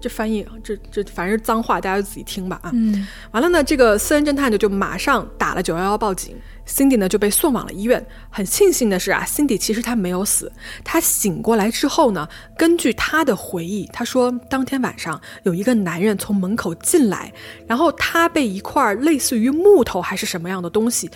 [0.00, 2.70] 这翻译，这这反正是脏话，大家就自己听吧啊。
[2.74, 8.04] 嗯，完了呢，这个私人侦探就就马上打了九幺幺报警，Cindy 呢就被送往了医院。
[8.30, 10.52] 很庆幸的是啊，Cindy 其实他没有死，
[10.84, 17.32] 他醒过来之后呢，根据他的回忆，他说当天晚上有一个男人从门口进来，
[17.66, 21.10] 然后他被一块类似于木头还是什么样的东西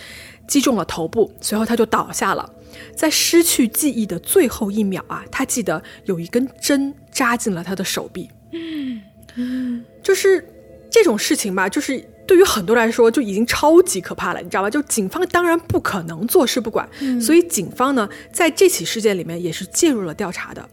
[0.47, 2.49] 击中了头部，随后他就倒下了。
[2.95, 8.27] 在失去记忆的最后一秒啊，他记得有一根针扎进了他的手臂。
[10.03, 10.47] 就是
[10.89, 14.69] 这种事情吧，就是对于很多人来说就已经超级可怕了，你知道吧？
[14.69, 16.87] 就警方当然不可能坐视不管，
[17.19, 20.69] 所以警方呢在这起事件里面也是介入了调查的。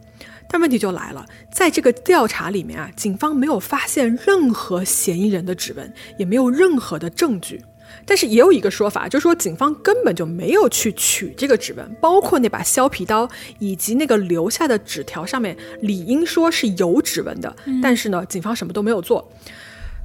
[0.53, 7.62] 但问题就来了，在这个调查里面啊，警方没有发现任何嫌疑人的指纹，也没有任何的证据。
[8.07, 17.55] 但是也有一个说法，就是说警方根本就没有去取这个指纹，包括那把削皮刀以及那个留下的纸条上面，理应说是有指纹的。
[17.83, 19.31] 但是呢，警方什么都没有做，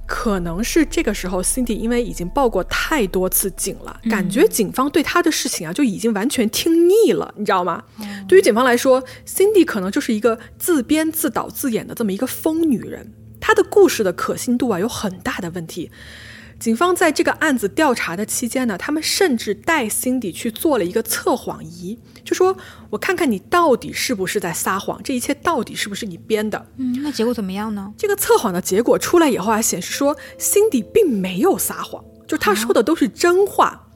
[0.07, 7.83] 可能是这个时候，Cindy 因为已经报过太多次警了，感觉警方对他的事情啊就已经完全听腻了，你知道吗？
[8.27, 15.89] 对于警方来说，Cindy 可能就是一个自编自导自演的这么一个疯女人，她的故事的可信度啊有很大的问题。
[16.65, 22.57] 警方在这个案子调查的期间呢，他们甚至带 Cindy 去做了一个测谎仪，就说
[22.89, 26.65] 我看看你到底是不是在撒谎，这一切到底是不是你编的？
[26.77, 27.93] 嗯，那结果怎么样呢？
[27.95, 33.87] 这个测谎的结果出来以后啊，显示说 Cindy 并没有撒谎，就他说的都是真话。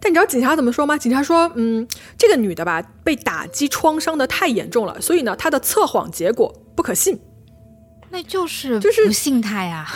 [0.00, 0.96] 但你知道警察怎么说吗？
[0.96, 7.20] 警察说，嗯，这个女的吧，被打击创伤的太严重了，所以呢，她的测谎结果不可信。
[8.08, 9.86] 那就是就是不信他呀，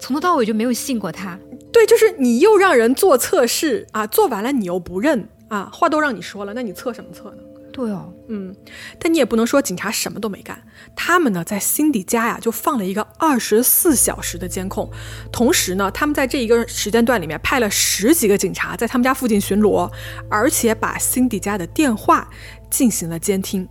[0.00, 1.38] 从头到尾就没有信过他。
[1.72, 7.36] 对，就是你又让人做测试啊，做完了你又不认啊，话都让你说了，那你测什么测呢？
[7.72, 8.52] 对哦，嗯，
[8.98, 10.60] 但你也不能说警察什么都没干，
[10.96, 14.90] 他们呢在辛迪家呀就放了一个二十四小时的监控，
[15.30, 19.88] 同时呢，他们在这一个时间段里面派了十几个警察在他们家附近巡逻，
[20.28, 22.28] 而且把辛迪家的电话
[22.68, 23.66] 进行了监听。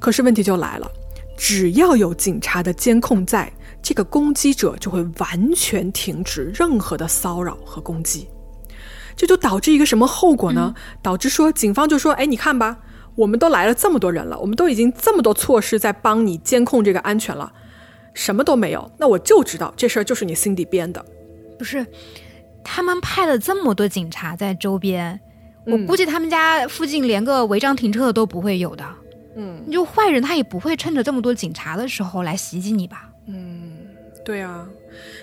[0.00, 0.90] 可是问题就来了，
[1.36, 8.28] 只要有警察的监控在，这个攻击者就会完全停止任何的骚扰和攻击。
[9.16, 10.74] 这就导致一个什么后果呢？
[11.02, 12.78] 导致说警方就说：“哎，你看吧，
[13.14, 17.52] 我们都来了这么多人了，我们都已经这么多措施在帮你监控这个安全了，
[18.14, 21.04] 什么都没有，那我就知道这事儿就是你 Cindy 编的。
[21.58, 21.86] 不是，
[22.64, 25.20] 他们派了这么多警察在周边，
[25.66, 28.84] 我嗯估计他们家附近连个违章停车的都不会有的。
[29.36, 33.10] 嗯，就坏人他也不会趁着这么多警察的时候来袭击你吧？
[34.24, 34.68] 对啊，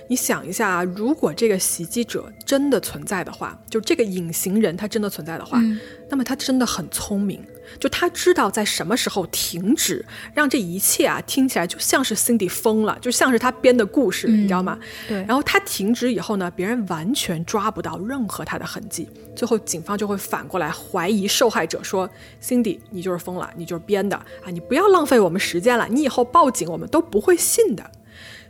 [0.09, 5.62] 你想一下啊，如果这个袭击者真的存在的话，就这个隐形人他真的存在的话，
[6.09, 7.41] 那么他真的很聪明，
[7.79, 14.77] 就他知道在什么时候停止，让这一切啊听起来就像是 Cindy 疯了，就像是他编的故事，你知道吗？
[15.07, 22.09] 对然后他停止以后呢，别人完全抓不到任何他的痕迹，最后警方就会反过来怀疑受害者说
[22.43, 24.51] ：“Cindy，你就是疯了，你就是编的啊！
[24.51, 27.91] 你不要浪费我们时间了，你以后报警我们都不会信的。”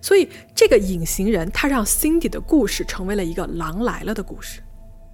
[0.02, 4.62] 所以这个隐形人他让 Cindy 的故事成为了一个狼来了的故事。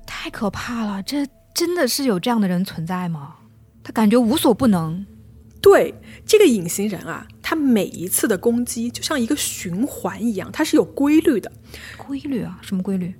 [0.05, 1.01] 太可怕了！
[1.03, 3.35] 这真的是有这样的人存在吗？
[3.83, 5.05] 他感觉无所不能。
[5.61, 5.95] 对
[6.27, 11.51] 这个隐形人啊，他每一次的攻击就像一个循环一样，它是有规律的。
[11.97, 12.59] 规律啊？
[12.61, 13.13] 什么规律？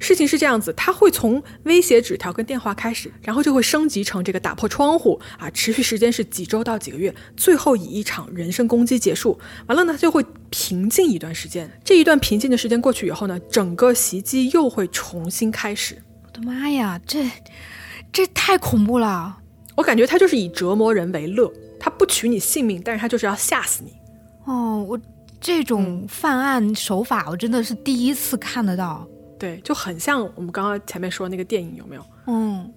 [0.00, 9.38] 事情是这样子，他会从威胁纸条跟电话开始，然后就会升级成这个打破窗户啊，持续时间是几周到几个月，最后以一场人身攻击结束。
[9.66, 11.70] 完了呢，他就会平静一段时间。
[11.84, 16.02] 这一段平静的时间过去以后呢，整个袭击又会重新开始。
[16.24, 17.30] 我的妈呀，这
[18.10, 19.36] 这太恐怖了！
[19.76, 23.92] 我感觉他就是以折磨人为乐，他不取你性命，但是他就是要吓死你。
[24.46, 24.98] 哦，我
[25.40, 29.06] 这种犯案手法，我真的是第一次看得到。
[29.40, 32.04] 对，就很像我们刚刚前面说的那个电影，有没有？
[32.26, 32.70] 嗯，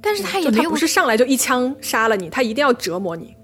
[0.00, 3.36] 但是他也他没有不是上来就一枪杀了你，他一定要折磨你。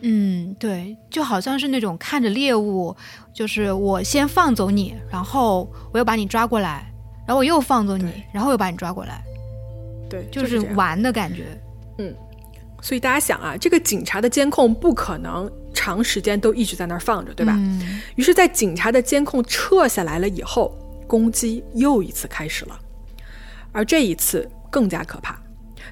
[0.00, 2.96] 嗯，对，就好像是那种看着猎物，
[3.34, 6.90] 就是我先放走你，然后我又把你抓过来，
[7.26, 9.22] 然后我又放走你，然后又把你抓过来，
[10.08, 10.58] 对，就是。
[10.74, 11.44] 玩的感觉。
[11.98, 12.14] 嗯
[12.82, 17.52] 所以大家想啊，这个警察的监控不可能长时间都一直在那儿放着，对吧？
[17.58, 20.74] 嗯于是，在警察的监控撤下来了以后，
[21.10, 22.78] 攻击又一次开始了，
[23.72, 25.36] 而这一次更加可怕。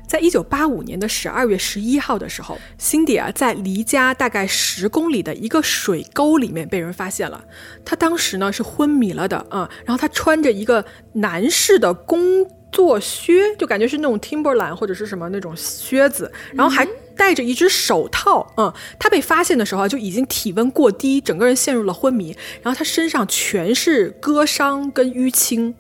[0.07, 7.45] 在一九八五年的十二月十一号的时候辛迪啊，在离家大概十公里的一个水沟里面被人发现了。
[7.85, 16.87] 他当时呢是昏迷了的啊、然后他穿着一个男士的工作靴，就感觉是那种 Timberland 或者是什么那种靴子，然后还
[17.19, 18.51] 戴着一只手套。
[18.57, 25.75] 嗯，他被发现的时候啊，就已经体温过低，整个人陷入了昏迷，然后他身上全是割伤跟淤青。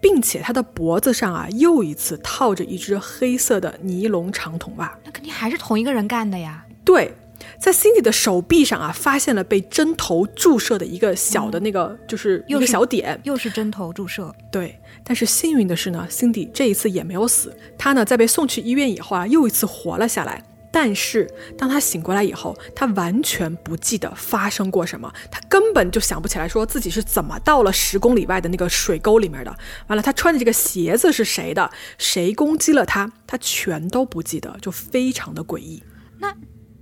[0.00, 4.96] 并且他的脖子上啊，又一次套着一只黑色的尼龙长筒袜。
[5.04, 6.64] 那肯定还是同一个人干的呀。
[6.84, 7.12] 对，
[7.58, 13.20] 在 Cindy 的手臂上啊，发现了被针头注射的一个小的那个，就是一个小点。
[13.24, 17.52] 又是针头注射，对，但是幸运的是呢，Cindy 这一次也没有死。
[17.76, 20.44] 他呢，在被送去医院以后啊，又一次活了下来。
[20.70, 29.58] 但是当他醒过来以后，他完全不记得发生过什么，他根本就想不起来说自己是怎么到了十公里外的那个水沟里面的。
[29.86, 33.10] 完了，他穿的这个鞋子是谁的，谁攻击了他？
[33.26, 35.82] 他全都不记得，就非常的诡异。
[36.18, 36.34] 那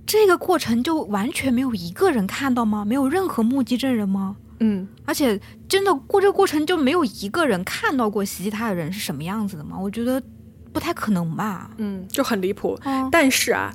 [0.05, 2.85] 这个过程就完全没有一个人看到吗？
[2.85, 4.35] 没有任何目击证人吗？
[4.59, 9.77] 嗯，而且真的过这个过程就没有一个人看到过袭击他的人是什么样子的吗？
[9.79, 10.21] 我觉得
[10.77, 11.71] 不太可能吧。
[11.77, 12.79] 嗯，就很离谱。
[12.83, 13.73] 嗯但是啊，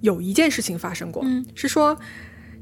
[0.00, 1.94] 有一件事情发生过，嗯是说，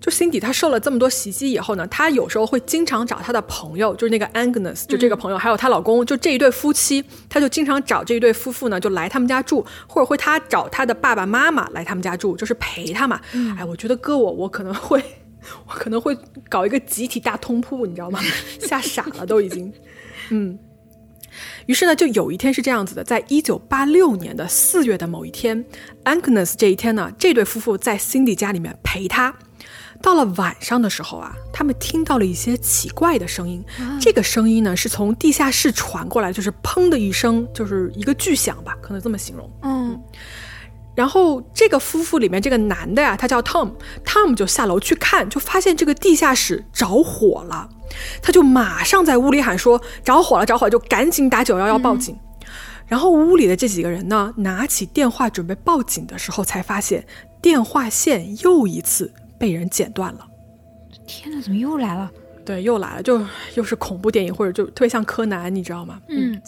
[0.01, 13.20] 就 Cindy 她受了这么多袭击以后呢，她有时候会经常找她的朋友，就是那个 Agnes，就这个朋友，还有她老公，就这一对夫妻，她就经常找这一对夫妇呢，就来他们家住，或者会她找她的爸爸妈妈来他们家住，就是陪他嘛。
[13.57, 15.01] 哎，我觉得搁我，我可能会。
[15.64, 16.16] 我可能会
[16.49, 18.18] 搞一个集体大通铺，你知道吗？
[18.61, 19.72] 吓傻了都已经。
[20.31, 20.59] 嗯，
[21.66, 25.64] 于是呢，就有一天是这样子的，在一九八六年的四月的某一天
[26.04, 29.35] ，Agnes 这一天呢，这对夫妇在 Cindy 家里面陪她。
[30.02, 33.64] 到了晚上的时候啊，他们听到了一些奇怪的声音。
[33.98, 39.50] 这个声音呢，是从地下室传过来，就是砰的一声，就是一个巨响吧，可能这么形容。
[39.62, 39.98] 嗯，
[40.97, 47.69] 然后这个夫妇里面这个男的呀，他叫 Tom，Tom 就下楼去看，就发现这个地下室着火了，
[48.23, 52.19] 他就马上在屋里喊说着火了，着火，就赶紧打九幺幺报警。
[52.87, 57.05] 然后屋里的这几个人呢，拿起电话准备报警的时候，才发现
[57.42, 60.27] 电话线又一次被人剪断了。
[61.07, 62.11] 天哪，怎么又来了？
[62.47, 63.21] 对，又来了，就
[63.57, 66.01] 又是恐怖电影，或者就特别像柯南，你知道吗？
[66.09, 66.40] 嗯。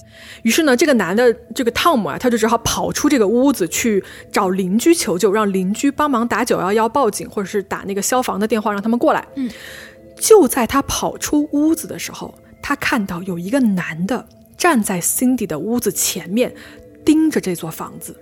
[0.43, 9.27] 于是呢，这个男的，这个汤姆啊，他就只好跑出这个屋子去找邻居求救，让邻居帮忙打九幺幺报警，或者是打那个消防的电话，让他们过来。
[9.35, 9.51] 嗯。
[10.17, 14.27] 就在他跑出屋子的时候，他看到有一个男的。
[14.57, 16.53] 站在 Cindy 的屋子前面，
[17.05, 18.17] 盯着这座房子。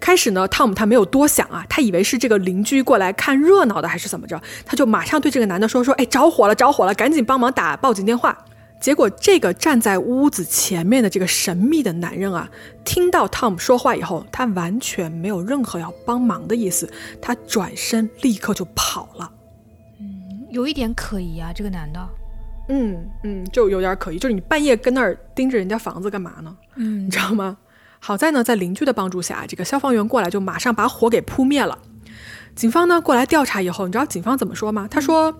[0.00, 8.36] 开始呢，汤姆他没有多想啊，他以为是这个邻居过来看热闹的，还是怎么着，他就马上对这个男的说：“说，哎，着火了，着火了，赶紧帮忙打报警电话。”
[8.80, 12.50] 结果，这个站在屋子前面的这个神秘的男人啊，
[12.84, 19.30] 听到汤姆说话以后，他完全没有任何要帮忙的意思，他转身立刻就跑了。
[20.00, 22.08] 嗯，有一点可疑啊，这个男的。
[22.68, 26.56] 嗯嗯，就有点可疑，就是你半夜跟那儿盯着人家房子干嘛呢？
[26.74, 27.56] 嗯，你知道吗？
[28.04, 31.78] 好在呢，在邻居的帮助下，这个消防员过来就马上把火给扑灭了。
[32.56, 34.88] 警方呢过来调查以后，你知道警方怎么说吗？
[34.90, 35.32] 他说：“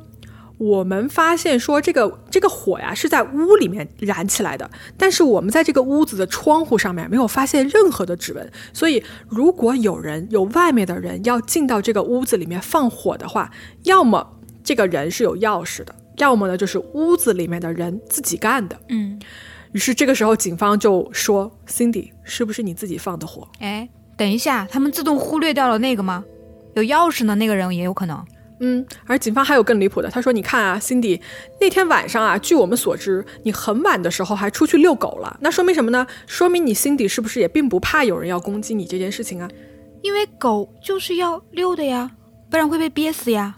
[0.59, 13.51] 我们发现说这个这个火呀是在屋里面燃起来的，但是我们在这个屋子的窗户上面没有发现任何的指纹，所以如果有人有外面的人要进到这个屋子里面放火的话，
[13.83, 18.79] 要么这个人是有钥匙的。”要么呢，就是屋子里面的人自己干的。
[18.91, 19.19] 嗯，
[19.73, 26.25] 于是这个时候警方就说：“Cindy，是不是你自己放的火？”哎，等一下，他们自动忽略掉了那个吗？
[26.75, 28.25] 有钥匙的那个人也有可能。
[28.61, 31.21] 嗯，而警方还有更离谱的，他说：“你看啊，Cindy，
[31.61, 35.37] 那天晚上啊，据我们所知，你很晚的时候还出去遛狗了。
[35.41, 36.07] 那说明什么呢？
[36.27, 39.51] 说明你 Cindy 是不是也并不怕有人要攻击你这件事情啊？
[40.03, 42.11] 因为狗就是要遛的呀，
[42.51, 43.57] 不然会被憋死呀。”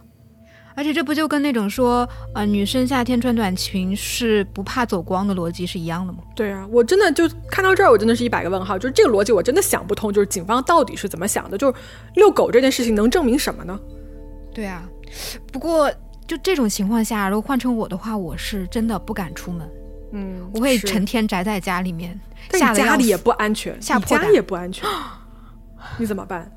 [0.77, 6.19] 而且这不就跟那种说，呃，女生夏天穿短裙是不怕走光的逻辑是一样的吗？
[6.35, 8.79] 对啊，我真的就看到这儿，我真的是一百个问号。
[8.79, 10.13] 就是这个逻辑，我真的想不通。
[10.13, 11.57] 就是警方到底是怎么想的？
[11.57, 11.79] 就是
[12.15, 13.79] 遛狗这件事情能证明什么呢？
[14.53, 14.89] 对啊，
[15.53, 15.91] 不过
[16.27, 19.69] 就这种情况下，如果换成我的话，我是真的不敢出门。
[20.13, 22.19] 嗯，我会成天宅在家里面，
[22.51, 23.99] 但家里也不安全，家
[24.33, 24.89] 也不安全，
[25.99, 26.51] 你怎么办？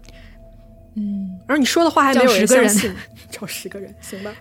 [1.00, 2.92] 嗯，而你说的话还没有人相信，
[3.30, 4.34] 找十个人行吧？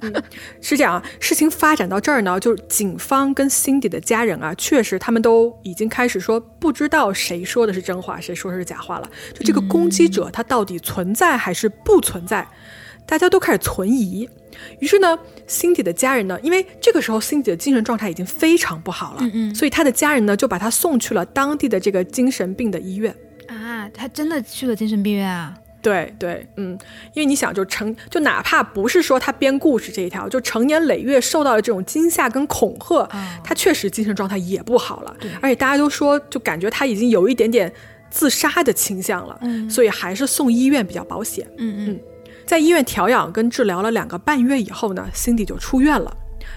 [0.00, 0.22] 嗯，
[0.62, 1.02] 是这样啊。
[1.18, 9.10] 事情发展到这儿呢，就是警方跟 Cindy 的家人啊，确实他们都已经开始说，不知道谁说的是真话，谁说的是假话了。
[9.34, 12.46] 就这个攻击者他到底存在还是不存在，
[13.04, 14.28] 大家都开始存疑。
[14.78, 23.12] 于是呢，Cindy 的家人呢，因为这个时候 Cindy 的精神状态已经非常不好了，嗯嗯，所以他的家人呢就把他送去了当地的这个精神病的医院
[23.48, 23.88] 啊。
[23.92, 25.58] 他真的去了精神病院啊？
[25.84, 26.76] 对对，嗯，
[27.12, 33.06] 因为你想，就成就哪怕不是说他编故事这一条，就成年累月受到了这种惊吓跟恐吓，
[33.44, 35.14] 他确实精神状态也不好了。
[35.42, 37.70] 而且大家都说，就感觉他已经有一点点
[38.10, 41.46] 自杀的倾向了，所以还是送医院比较保险。
[41.58, 42.00] 嗯嗯，
[42.46, 46.16] 在医院调养跟治疗了两个半月以后呢，Cindy 就出院了。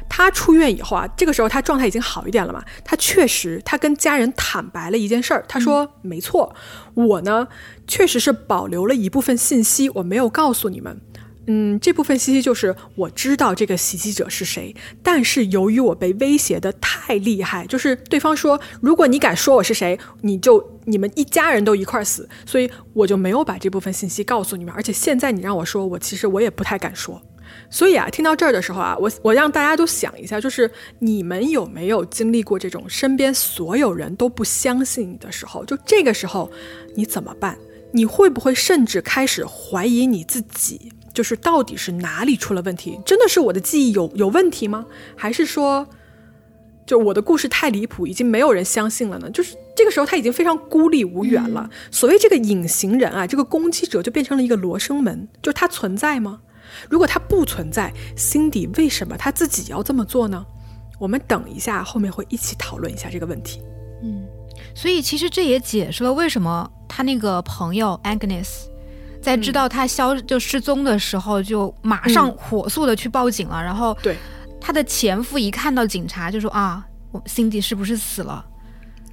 [0.10, 2.64] 他出院以后啊，这个时候他状态已经好一点了嘛。
[2.84, 5.45] 他确实，他跟家人坦白了一件事儿。
[5.47, 6.55] 他说：“没错，
[6.93, 7.47] 我呢
[7.88, 10.99] 确实是保留了一部分信息，我没有告诉你们。
[11.49, 24.74] 嗯，这部分信息就是我知道这个袭击者是谁，但是由于我被威胁的太厉害，就是对方说如果你敢说我是谁，你就你们一家人都一块死，所以我就没有把这部分信息告诉你们。
[24.74, 27.22] 而且现在你让我说，我其实我也不太敢说。”
[27.70, 35.65] 所以啊，听到这儿的时候啊，我我让大家都想一下，就是你们有没有经历过这种身边所有人都不相信你的时候？
[35.65, 36.49] 就这个时候，
[36.95, 37.57] 你怎么办？
[37.91, 40.91] 你会不会甚至开始怀疑你自己？
[41.13, 42.99] 就是到底是哪里出了问题？
[43.05, 44.86] 真的是我的记忆有有问题吗？
[45.15, 45.88] 还是说，
[46.86, 49.30] 就我的故事太离谱，已经没有人相信了呢？
[49.32, 51.70] 就是这个时候他已经非常孤立无援了。
[51.89, 56.41] 所谓这个隐形人啊，这个攻击者就变成了一个罗生门，就是他存在吗？
[56.90, 60.46] 如果他不存在，Cindy 为什么他自己要这么做呢？
[61.00, 63.62] 我们等一下，后面会一起讨论一下这个问题。
[64.04, 64.26] 嗯，
[64.74, 68.48] 所以其实这也解释了为什么他那个朋友 Agnes
[69.22, 73.62] 在知道他消就失踪的时候，就马上火速的去报警了。
[73.62, 74.16] 然后，对
[74.60, 78.46] 他的前夫一看到警察就说啊，我 Cindy 是不是死了？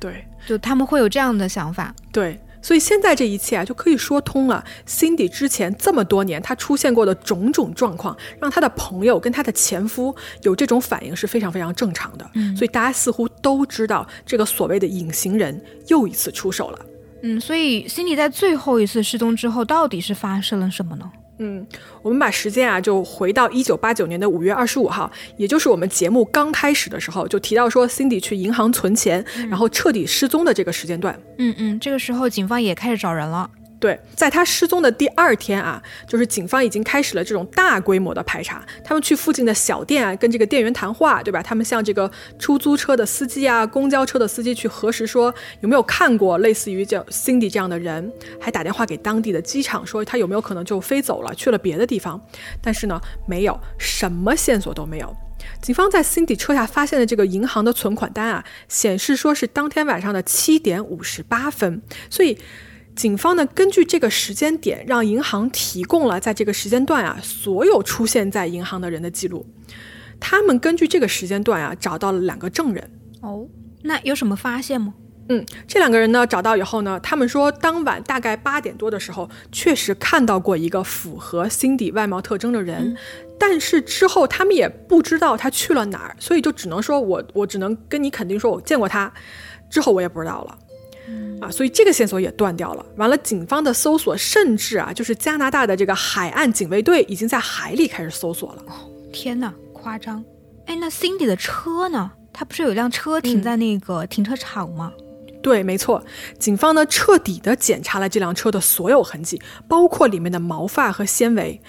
[0.00, 1.94] 对，就他们会有这样的想法。
[2.12, 2.40] 对。
[2.64, 4.64] 所以现在这一切啊，就可以说通了。
[4.88, 12.30] Cindy 之前这么多年他出现过的种种状况，让她的朋友跟她的前夫有这种反应是非常非常正常的。
[12.32, 16.78] 嗯，所以大家似乎都知道这个所谓的隐形人又一次出手了。
[17.22, 21.12] 嗯，所以 Cindy 在最后一次失踪之后，到底是发生了什么呢？
[21.44, 21.66] 嗯，
[22.00, 31.20] 我们把时间啊，就回到一九八九年的五月二十五号，也就是我们节目刚开始的时候，就提到说 Cindy 去银行存钱，然后彻底失踪的这个时间段。
[31.36, 33.50] 嗯嗯，这个时候警方也开始找人了。
[33.84, 38.64] 对，在他失踪的第二天啊，就是警方已经开始了这种大规模的排查。
[38.82, 41.42] 他们去附近的小店啊，跟这个店员谈话，对吧？
[41.42, 48.10] 他们向这个出租车的司机啊、公交车的司机去核实，说有没有看过类似于叫 Cindy 这样的人，
[48.40, 52.18] 还打电话给当地的机场，说他有没有可能就飞走了，去了别的地方。
[52.62, 55.14] 但是呢，没有什么线索都没有。
[55.60, 62.38] 警方在 Cindy 车下发现的这个银行的存款单啊，显示说是当天晚上的七点五十八分，所以。
[62.94, 69.46] 警方呢，根据这个时间点，让银行提供了在这个时间段啊，所有出现在银行的人的记录。
[70.20, 72.90] 他们根据这个时间段啊，找到了两个证人。
[73.20, 73.46] 哦，
[73.82, 74.94] 那有什么发现吗？
[75.28, 82.96] 嗯，这两个人呢，找到以后呢，他们说当晚大概八点多的时候，确实看到过一个符合 Cindy 外貌特征的人，
[83.38, 89.12] 但是之后他们也不知道他去了哪儿，所以就只能说我我只能跟你肯定说我见过他，
[89.70, 90.58] 之后我也不知道了。
[91.40, 92.86] 啊，所以这个线索也断掉了。
[92.96, 98.64] 完了，警方的搜索甚至啊，就是加拿大的这个海岸警卫队已经在海里开始搜索了。
[99.12, 100.24] 天哪，夸张！
[100.66, 102.10] 哎，那 Cindy 的车呢？
[102.32, 104.92] 他不是有一辆车停在那个停车场吗？
[105.44, 106.02] 对，没错，
[106.38, 109.38] 警方呢彻底的检查了这辆车的所有痕迹，
[109.68, 111.60] 包括里面的毛发和纤维。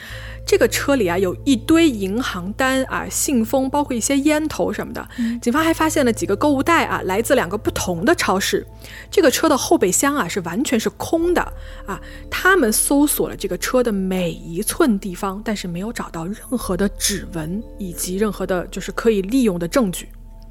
[0.48, 5.06] 这个车里啊有一堆银行单啊、信封，包括一些烟头什么的。
[5.42, 8.66] 警方还发现了几个购物袋啊，来自两个不同的超市。
[9.12, 11.42] 这个车的后备箱啊是完全是空的
[11.86, 12.00] 啊。
[12.32, 20.08] 他们搜索了这个车的每一寸地方，但是没有找到任何的指纹以及任何的就是可以利用的证据。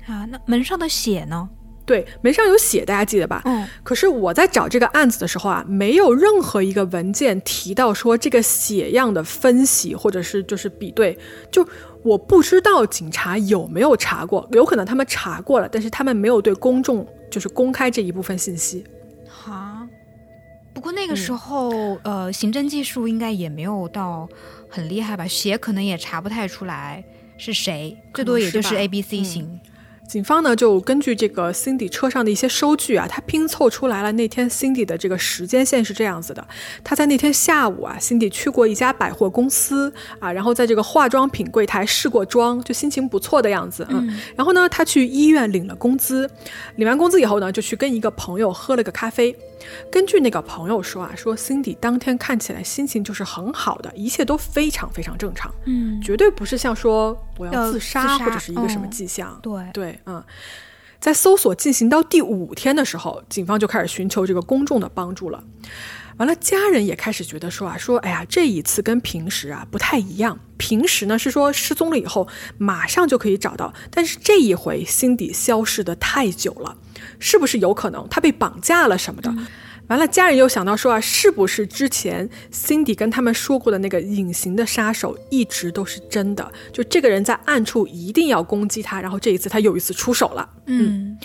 [0.07, 1.49] 啊，那门上的血呢？
[1.87, 3.43] 对，门上有血，大家记得吧？
[3.45, 3.67] 嗯。
[3.83, 11.19] 可是我在找这个案子的时候啊，没有任何一个文件提到说这个血样的分析或者是就是比对，
[11.51, 11.67] 就
[12.03, 18.85] 我不知道警察有没有查过，有可能他们查过了，但是他们没有对公众就是公开这一部分信息。
[19.29, 19.87] 哈，
[20.73, 24.27] 不过那个时候，呃，刑侦技术应该也没有到
[24.71, 25.27] 很厉害吧？
[25.27, 27.05] 血可能也查不太出来
[27.37, 29.61] 是谁，最多也就是 A、B、C 型。
[30.07, 36.47] 警方呢，就根据这个 Cindy 车上的一些收据啊，他拼凑出来了那天 Cindy 的这个时间线是这样子的：
[36.85, 44.21] 他在那天下午啊，Cindy 去过一家百货公司啊，然后在这个化妆品柜台试过妆，就心情不错的样子嗯。
[44.37, 46.31] 然后呢，他去医院领了工资，
[46.77, 49.35] 领完工资以后呢，就去跟一个朋友喝了个咖啡。
[49.91, 59.39] 根据那个朋友说啊，说 Cindy 当天看起来心情就是很好的，一切都非常非常正常，嗯，绝对不是像说我要自杀或者是一个什么迹象。
[59.43, 60.23] 对对，嗯，
[61.01, 65.43] 在搜索进行到第五天的时候，警方就开始寻求这个公众的帮助了。
[66.17, 70.39] 完了，家人也开始觉得说啊，说哎呀，这一次跟平时啊不太一样。
[70.57, 76.77] 平时呢是说失踪了以后马上就可以找到，但是这一回 Cindy 消失的太久了。
[77.25, 79.35] 是不是有可能他被绑架了什么的？
[79.89, 86.53] 完了，家人又想到说啊，是不是之前 Cindy 跟他们说过的那个隐形的杀手一直都是真的？
[86.71, 90.47] 就这个人在暗处一定要攻击他，然后这一次他又一次出手了。
[90.67, 91.19] 嗯，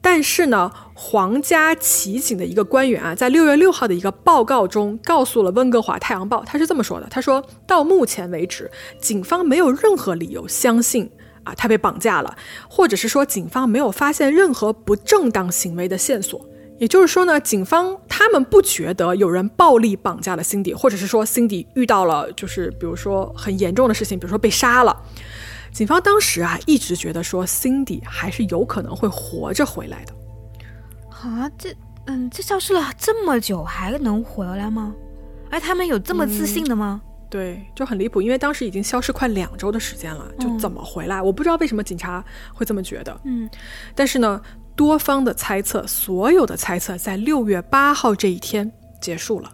[0.00, 11.10] 但是呢，皇家骑警的一个官员啊，在六月六号的一个报告中告诉了温哥华太阳报，他是这么说的：他说到目前为止，警方没有任何理由相信。
[11.44, 12.36] 啊，他被绑架了，
[12.68, 16.44] 或者是说警方没有发现任何不正当行为的线索，
[16.78, 24.96] 也就是说呢，警方他们不觉得有人暴力绑架了 Cindy，或者是说 Cindy 遇到了就是比如说很严重的事情，比如说被杀了。
[25.72, 30.14] 警方当时啊一直觉得说 Cindy 还是有可能会活着回来的。
[31.10, 31.74] 啊，这
[32.06, 34.94] 嗯，这消失了这么久还能回来吗？
[35.50, 37.00] 哎，他们有这么自信的吗？
[37.34, 41.20] 对，就很离谱，因为当时已经消失快两周的时间了，就怎么回来？
[41.20, 42.24] 我不知道为什么警察
[42.54, 43.20] 会这么觉得。
[43.24, 43.50] 嗯，
[43.92, 44.40] 但是呢，
[44.76, 48.70] 多方的猜测，所有的猜测在六月八号这一天
[49.00, 49.50] 结束了。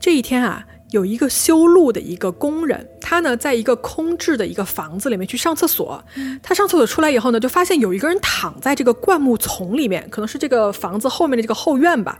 [0.00, 6.02] 这一天啊，有一个修路的一个工人，他呢在一个空置的一个房子里面去上厕所。
[6.42, 12.18] 他上厕所出来以后呢，就发现有一个人躺在这个灌木丛里面，可能是这个房子后面的这个后院吧。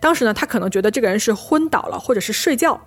[0.00, 2.80] 当时呢，他可能觉得这个人是昏倒了，或者是睡觉。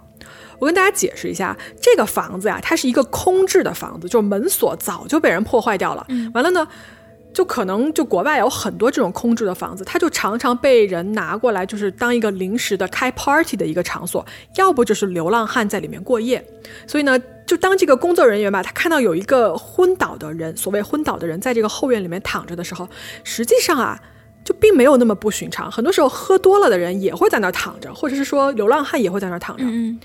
[0.59, 6.05] 我跟大家解释一下，这个房子呀，它是一个空置的房子，就门锁早就被人破坏掉了。
[6.33, 6.67] 完了呢，
[7.33, 16.43] 就可能就国外有很多这种空置的房子，它就常常被人拿过来，就是当一个临时的开 party 的一个场所，要不就是流浪汉在里面过夜。
[16.85, 22.87] 所以呢，就当这个工作人员吧，他看到有一个昏倒的人，所谓昏倒的人，在这个后院里面躺着的时候，
[23.23, 23.99] 实际上啊，
[24.43, 25.71] 就并没有那么不寻常。
[25.71, 29.63] 很多时候喝多了的人也会在那儿躺着，或者是说流浪汉也会在那儿躺着。
[29.67, 29.99] 嗯，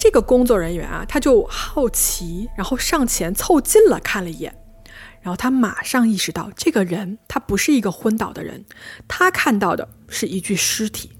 [0.00, 4.56] 这个工作人员啊，他就好奇，然后上前凑近了看了一眼。
[5.20, 8.64] 然后他马上意识到，这个人他不是一个昏倒的人，
[9.06, 11.10] 他看到的是一具尸体。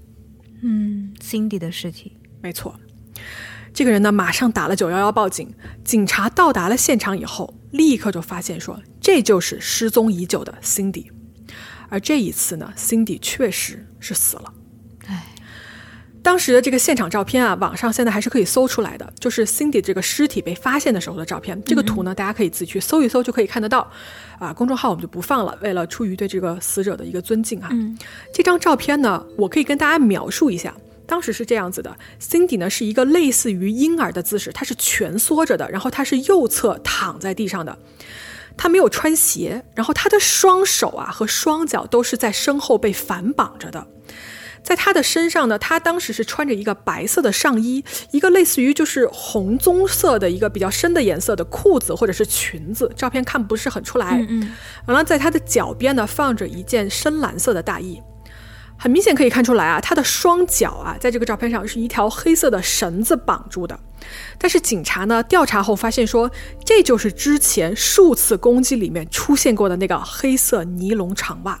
[0.63, 2.75] 嗯，Cindy 的尸体，没错。
[3.71, 5.53] 这个人呢，马上打了九幺幺报警。
[5.85, 11.05] 警察到达了现场以后，立刻就发现说，这就是失踪已久的 Cindy。
[11.87, 14.51] 而这一次呢，Cindy 确实是死了。
[16.23, 21.61] 当时的这个现场照片啊，网上现在还是可以搜出来的，就是 Cindy 这个尸体被发现的时候的照片。
[21.63, 23.89] 这个图呢，大家可以自己去搜一搜，就可以看得到。
[24.37, 27.69] 啊，公众号我们就不放了，为了出于对这个死者的一个尊敬哈。
[28.33, 30.75] 这张照片呢，我可以跟大家描述一下，
[31.07, 37.77] 当时是这样子的：Cindy 呢是一个类似于婴儿的姿势，她是蜷缩着的，然后她是右侧躺在地上的，
[38.55, 43.87] 她没有穿鞋，然后她的双手啊和双脚都是在身后被反绑着的。
[44.63, 54.19] 在他的身上呢，他当时是穿着一个白色的上衣，一个类似于就是红棕色的一个比较深的颜色的裤子或者是裙子，照片看不是很出来。
[54.19, 54.51] 嗯嗯。
[54.85, 57.99] 完了，在他的脚边呢放着一件深蓝色的大衣，
[58.77, 63.77] 很明显可以看出来啊，他的双脚啊，在这个照片上是一条黑色的绳子绑住的。
[64.37, 66.29] 但是警察呢调查后发现说，
[66.63, 71.59] 这就是之前数次攻击里面出现过的那个黑色尼龙长袜。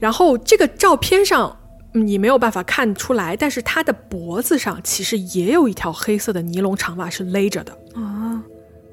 [0.00, 1.58] 然后这个照片上。
[1.92, 8.42] 你没有办法看出来，但是他的脖子上其实也有一条黑色的尼龙长袜是勒着的啊。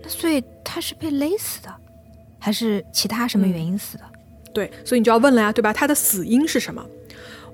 [0.04, 1.74] 那所以他是被勒死的，
[2.38, 4.04] 还是其他什么原因死的？
[4.54, 5.72] 对，所以你就要问了呀，对吧？
[5.72, 6.86] 他的死因是什么？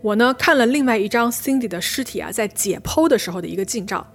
[0.05, 4.05] 我呢看了另外一张 Cindy 的尸体啊，在解剖的时候的一个近照。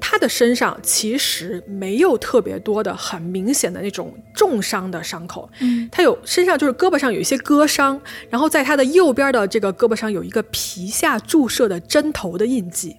[0.00, 12.96] 她的身上其实没有特别多的很明显的那种重伤的伤口，嗯，她有身上就是胳膊上有一些割伤，然后在她的右边的这个胳膊上有一个皮下注射的针头的印记，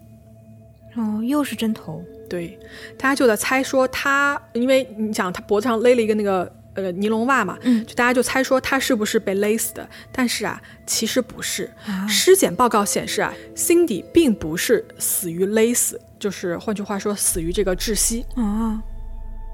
[0.96, 2.58] 哦，又是针头，对，
[2.98, 6.50] 大家就在猜说他，因为你想他脖子上勒了一个那个。
[6.82, 11.70] 呃，尼龙袜嘛，嗯，就大家就猜说他是不是被勒死的，但是啊，其实不是。
[12.08, 18.26] 尸检报告显示啊，Cindy 并不是死于勒死，就是换句话说，死于这个窒息。
[18.36, 18.82] 啊，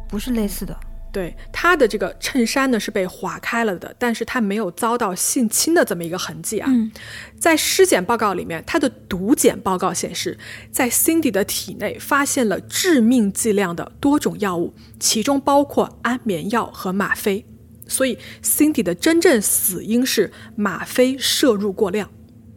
[0.07, 0.77] 不是勒死的。
[1.15, 6.69] 对他的这个衬衫呢是被划开了的，但是他没有遭到性侵的这么一个痕迹啊。
[7.39, 10.37] 在尸检报告里面，他的毒检报告显示，
[10.73, 17.45] 在 Cindy 的体内发现了致命剂量的多种药物，其中包括安眠药和吗啡。
[17.87, 22.11] 所以 Cindy 的真正死因是吗啡摄入过量。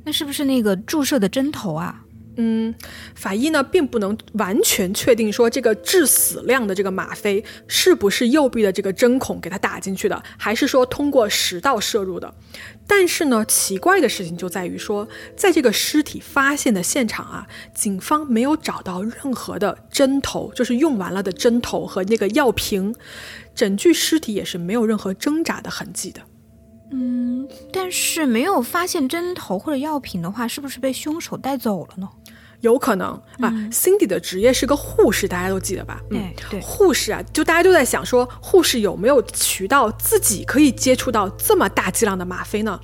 [0.05, 2.03] 那是不是那个注射的针头啊？
[2.41, 2.73] 嗯，
[3.17, 12.33] 法医呢并不能完全确定说这个致死量的这个吗啡是不是右臂的这个针孔给它打进去的，还是说通过食道摄入的。
[12.87, 22.95] 但是呢，奇怪的事情就在于说，在这个尸体发现的现场啊，警方没有找到任何的针头，就是用完了的针头和那个药瓶，
[23.53, 26.23] 整具尸体也是没有任何挣扎的痕迹的。
[26.91, 32.09] 嗯，但是没有发现针头或者药品的话，是不是被凶手带走了呢？
[32.61, 36.01] 有可能啊，Cindy 的职业是个护士，大家都记得吧？
[36.11, 42.81] 嗯，对，护士啊，就大家都在想说，护士有没有渠道自己可以接触到这么大剂量的吗啡呢？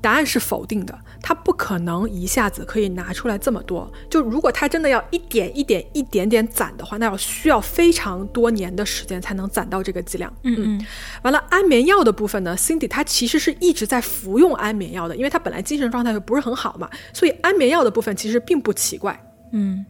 [0.00, 3.90] 答案是否定的，他不可能一下子可以拿出来这么多。
[4.08, 10.32] 就如果他真的要一点一点一点点攒的话，那要需要非常多年的时间才能攒到这个剂量。
[10.44, 10.86] 嗯嗯。
[11.22, 19.18] 完了，安眠药的部分呢？Cindy 他其实是一直在服用安眠药的，因为他本来精神状态就不是很好嘛，所以安眠药的部分其实并不奇怪。
[19.52, 19.84] 嗯，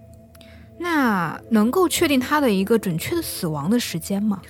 [0.79, 4.41] 那能够确定他的一个准确的死亡的时间吗？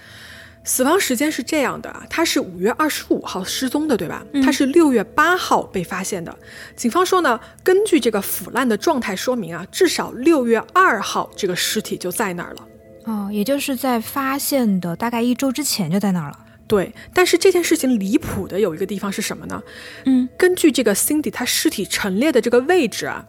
[0.69, 4.23] 死亡时间是这样的，他是五月二十五号失踪的，对吧？
[4.45, 6.39] 他是六月八号被发现的。
[6.77, 12.69] 警方说呢，根据这个腐烂的状态说明啊，至少六月二号这个尸体就在那儿了。
[13.05, 16.39] 哦，也就是在发现的大概一周之前就在那儿了。
[16.67, 19.63] 对，但是这件事情离谱的有一个地方是什么呢？
[20.05, 23.25] 嗯，根据这个 Cindy 她尸体陈列的这个位置啊，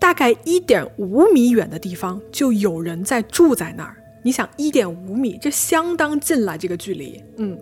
[0.00, 3.94] 大概一点五米远的地方就有人在住在那儿。
[4.22, 7.22] 你想一点五米，这相当近了，这个距离。
[7.36, 7.58] 嗯，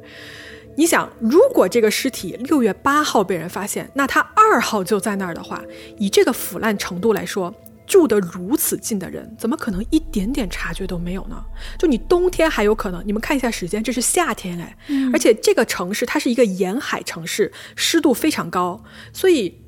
[0.77, 5.63] 你想，如果这个尸体六月八号被人发现，那他二号就在那儿的话，
[5.99, 7.55] 以这个腐烂程度来说，
[7.87, 11.45] 住得如此近的人，怎么可能一点点察觉都没有呢？
[11.79, 14.77] 就你冬天还有可能，你们看一下时间，这是夏天哎，
[15.13, 18.83] 而且这个城市它是一个沿海城市，湿度非常高，
[19.13, 19.61] 所以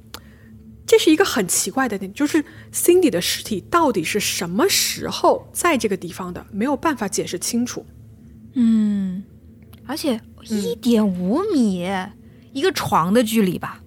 [0.87, 7.87] 这是一个很奇怪的点，就是 Cindy 的尸体到底是什么时候在这个地方的，没有办法解释清楚。
[8.55, 9.25] 嗯，
[9.87, 11.89] 而且一点五米，
[12.53, 13.81] 一个床的距离吧，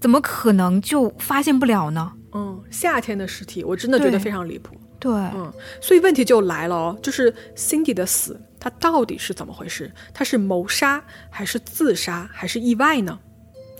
[0.00, 2.12] 怎么可能就发现不了呢？
[2.32, 4.74] 嗯，夏天的尸体，我真的觉得非常离谱。
[4.98, 5.52] 对，嗯，
[5.82, 9.92] 所以问题就来了哦，就是 Cindy 的死，它到底是怎么回事？
[10.14, 13.18] 它是谋杀，还是自杀，还是意外呢？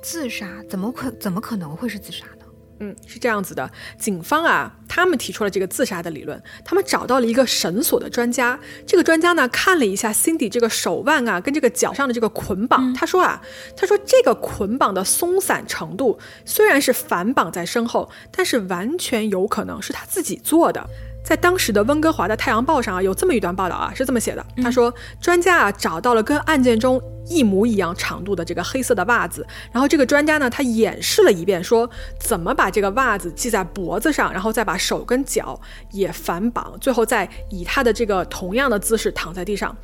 [0.04, 2.44] 自杀怎么可怎么可能会是自杀呢？
[2.80, 13.40] 嗯，是这样子的，警方啊，他们提出了这个自杀的理论，他们找到了一个绳索的专家，这个专家呢看了一下 Cindy 这个手腕啊跟这个脚上的这个捆绑，他说啊，
[13.74, 20.86] 他说这个捆绑的松散程度虽然是反绑在身后，但是完全有可能是他自己做的。
[21.24, 24.44] 在当时的温哥华的《太阳报》上啊，有这么一段报道啊，是这么写的。
[24.62, 31.88] 他说，专家啊找到了跟案件中一模一样长度的这个黑色的袜子，然后这个专家呢，他演示了一遍，说
[32.20, 35.58] 怎么把这个袜子系在脖子上，然后再把手跟脚
[35.92, 39.74] 也反绑，最后再以他的这个同样的姿势躺在地上。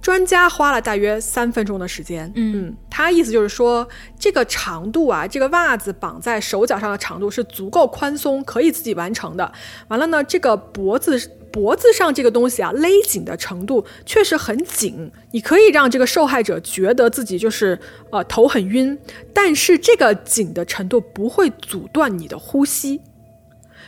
[0.00, 2.30] 专家花了大约三分钟的时间。
[2.36, 3.86] 嗯，他意思就是说，
[4.18, 9.52] 这个长度啊，这个袜子绑在手脚上的长度是足够宽松，可以自己完成的。
[9.88, 11.18] 完了呢，这个脖子
[11.52, 17.78] 脖子上这个东西啊，勒紧的程度确实很紧，你可以让这个受害者觉得自己就是
[18.10, 18.96] 呃头很晕，
[19.34, 23.00] 但是这个紧的程度不会阻断你的呼吸。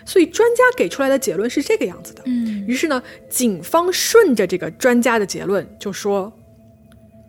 [0.05, 2.23] 所以专家给出来的结论是这个样子的。
[2.27, 6.33] 嗯，于是呢，警方顺着这个专家的结论就说：“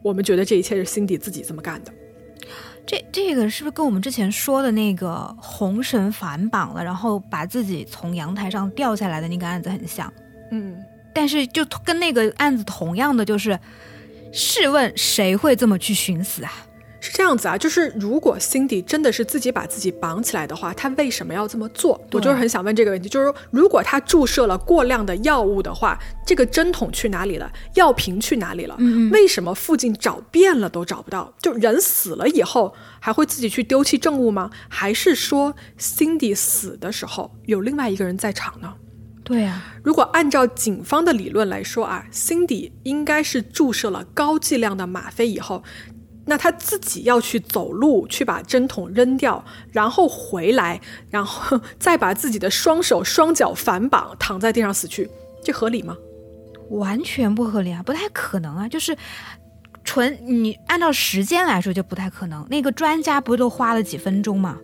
[0.04, 1.92] 我们觉得这一切是辛迪自己这么干的。”
[2.86, 10.12] 这这个是不是跟我们之前说的那个红绳反绑了，然后把自己从阳台上掉下来的那个案子很像？
[10.52, 10.76] 嗯，
[11.14, 13.58] 但是就跟那个案子同样的，就是
[14.34, 16.52] 试问谁会这么去寻死啊？
[17.02, 22.00] 是这样子啊，就是如果 Cindy 真的是自己把自己绑起来的话，他为什么要这么做？
[22.12, 27.52] 我就是很想问这个问题，就是如果他注射了过量的药物的话，这个针筒去哪里了？
[27.74, 28.78] 药瓶去哪里了？
[29.12, 31.34] 为什么附近找遍了都找不到？
[31.42, 34.52] 就人死了以后还会自己去丢弃证物吗？
[34.70, 38.76] 还是说 Cindy 死的时候有另外一个人在场呢？
[39.24, 45.64] 对啊，如果按照警方的理论来说啊，Cindy 应该是注射了高剂量的吗啡以后。
[46.26, 55.10] 那他自己要去走路，去把针筒扔掉，然后回来，然后再把自己的双手双脚反绑，躺在地上死去，
[55.44, 55.98] 这合理吗？
[56.70, 58.68] 完全不合理啊，不太可能啊！
[58.68, 58.96] 就是
[59.84, 62.46] 纯你按照时间来说就不太可能。
[62.50, 64.58] 那个专家不都花了几分钟吗？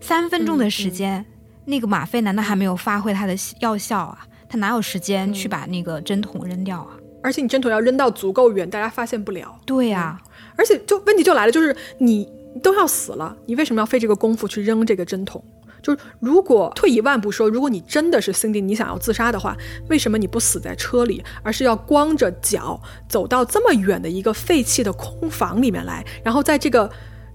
[0.00, 1.26] 三分钟的时间，
[1.66, 4.26] 那个吗啡难道还没有发挥它的药效啊？
[4.48, 6.96] 他哪有时间去把那个针筒扔掉啊？
[7.22, 9.58] 而且你针筒要扔到足够远，大家发现不了。
[9.66, 10.18] 对呀。
[10.56, 12.30] 而且就问题就来了，就是你
[12.62, 15.42] 都要死了，你为什么要费这个功夫去扔这个针筒？
[15.82, 19.56] 就是如果退一万步说，如果你真的是 Cindy，你想要自杀的话，
[19.88, 26.88] 为什么你不死在车里，而是要光着脚走到这么远的一个废弃的空房里面来，然后在这个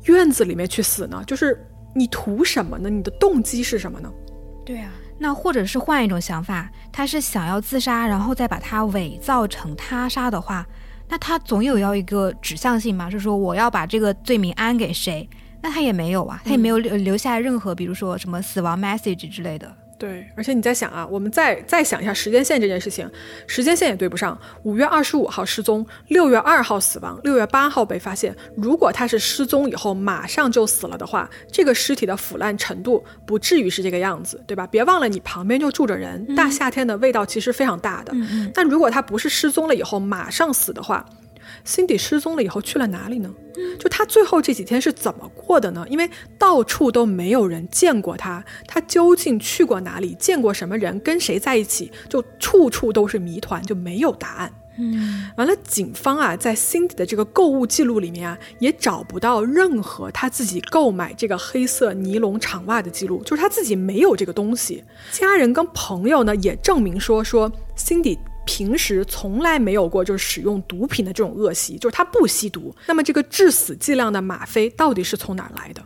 [0.05, 1.21] 院子里面去死呢？
[1.27, 1.61] 就是
[1.93, 2.89] 你图什么呢？
[2.89, 4.09] 你的动机是什么呢？
[4.65, 10.65] 对啊，那或者是换一种想法，他是想要自杀，然后再把它伪造成他杀的话。
[11.09, 13.09] 那他总有要一个指向性嘛？
[13.09, 15.27] 是说我要把这个罪名安给谁？
[15.61, 19.75] 那他也没有啊，他也没有留留下任何，比如说什么死亡 message 之类的。
[19.97, 23.09] 对，而且你在想啊，我们再再想一下时间线这件事情，
[23.47, 24.39] 时间线也对不上。
[24.63, 28.35] 五月二十五号失踪，六月二号死亡，六月八号被发现。
[28.55, 34.67] 如果他是失踪以后马上就死了的话，这个尸体的腐烂程度不至于是这个样子，对吧？
[34.67, 38.13] 别忘了你旁边就住着人，大夏天的味道其实非常大的。
[38.53, 41.03] 但如果他不是失踪了以后马上死的话
[41.65, 43.33] ，Cindy 失踪了以后去了哪里呢？
[43.79, 45.85] 就他最后这几天是怎么过的呢？
[45.89, 54.53] 因为到处都没有人见过他，他究竟去过哪里，见过什么人，跟谁在一起，就处处都是谜团，就没有答案。
[54.79, 64.83] 嗯，完了，警方啊，在 Cindy 的这个购物记录里面啊，也找不到任何他自己购买这个黑色尼龙长袜的记录，就是他自己没有这个东西。
[65.11, 68.19] 家人跟朋友呢，也证明说说 Cindy。
[68.47, 72.73] 平时从来没有过就是使用毒品的这种恶习，就是他不吸毒。
[72.87, 75.83] 那么这个致死剂量的吗啡到底是从哪儿来的？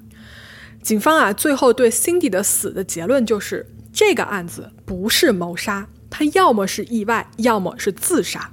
[0.84, 8.51] 警方啊，最后对 Cindy 的死的结论就是这个案子不是谋杀，他要么是意外，要么是自杀。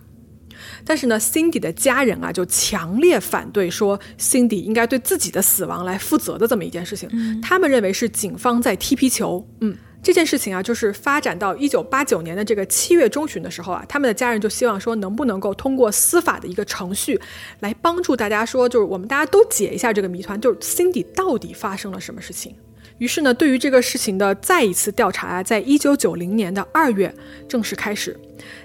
[0.84, 7.08] 但是呢，Cindy 的家人啊就强烈反对说 Cindy 应该对自己的死亡来负责的这么一件事情。
[7.42, 9.46] 他们认为是警方在踢皮球。
[9.60, 9.76] 嗯。
[10.02, 17.20] 这件事情啊，就是发展到一九八九年的这个七月中旬的时候啊，他们的家人就希望说，能不能够通过司法的一个程序，
[17.60, 22.54] 来帮助大家说，就是我们大家都解一下这个谜团，就是辛迪到底发生了什么事情。
[22.98, 27.14] 于是呢，对于这个事情的再一次调查啊，在一九九零年的二月
[27.48, 28.18] 正式开始。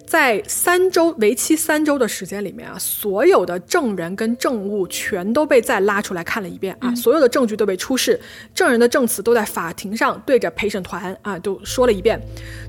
[0.06, 8.20] 在三周为期三周的时间里面啊，所有的证人跟证物全都被再拉出来看了一遍啊，所有的证据都被出示，
[8.54, 12.22] 证人的证词都在法庭上对着陪审团啊都说了一遍。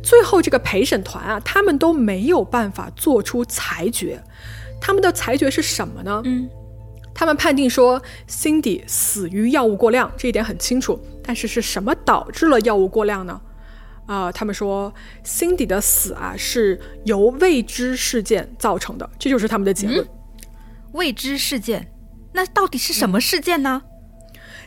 [0.03, 4.23] 最后这个陪审团啊，他们都没有办法做出裁决，
[4.81, 6.23] 他们的裁决是什么呢？
[6.25, 6.49] 嗯，
[7.15, 11.01] 他们判定说 Cindy 死于药物过量，这一点很清楚。
[11.27, 13.41] 但是是什么导致了药物过量呢？
[14.07, 14.93] 啊，他们说
[15.25, 20.07] Cindy 的死啊是由未知事件造成的，这就是他们的结论。
[20.93, 21.91] 未知事件，
[22.33, 23.83] 那到底是什么事件呢？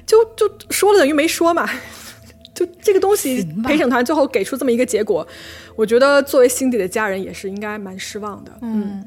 [0.06, 1.70] 就就说了等于没说嘛。
[2.54, 5.28] 就这个东西，陪审团最后给出这么一个结果，
[5.76, 8.52] 我觉得作为 Cindy 的家人也是应该蛮失望的。
[8.64, 9.06] 嗯，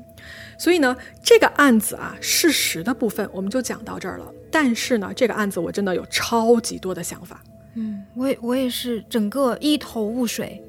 [0.57, 4.33] 所以呢，这个案子啊，事实的部分我们就讲到这儿了。
[4.53, 7.43] 但是呢，这个案子我真的有超级多的想法。
[7.75, 10.63] 嗯，我也我也是整个一头雾水，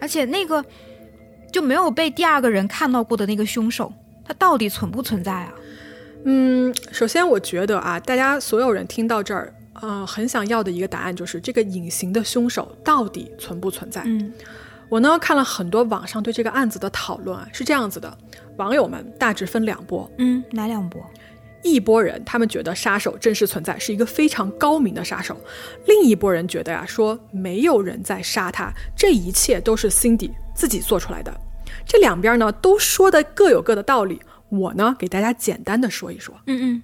[0.00, 0.64] 而且那个
[1.50, 3.92] 就没有被第二个人看到过的那个凶手，
[4.24, 5.52] 他到底存不存在啊？
[6.24, 14.02] 嗯，首先我觉得啊，大家所有人听到这儿，呃，很想要的一个答案就是这个隐形的凶手到底存不存在？
[14.06, 14.32] 嗯，
[14.88, 18.16] 我呢看了很多网上对这个案子的讨论啊，是这样子的，
[18.56, 20.10] 网友们大致分两波。
[20.18, 21.02] 嗯，哪两波？
[21.64, 25.34] 一波人，他们觉得杀手真实存在，是一个非常高明的杀手；
[25.86, 31.34] 另一波人觉得呀，说没有人在杀他，这一切都是 Cindy 自己做出来的。
[31.86, 34.20] 这两边呢，都说的各有各的道理。
[34.50, 36.34] 我呢，给大家简单的说一说。
[36.46, 36.82] 嗯嗯，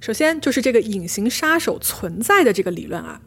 [0.00, 3.20] 首先就是这个隐形杀手存在的这个理论啊，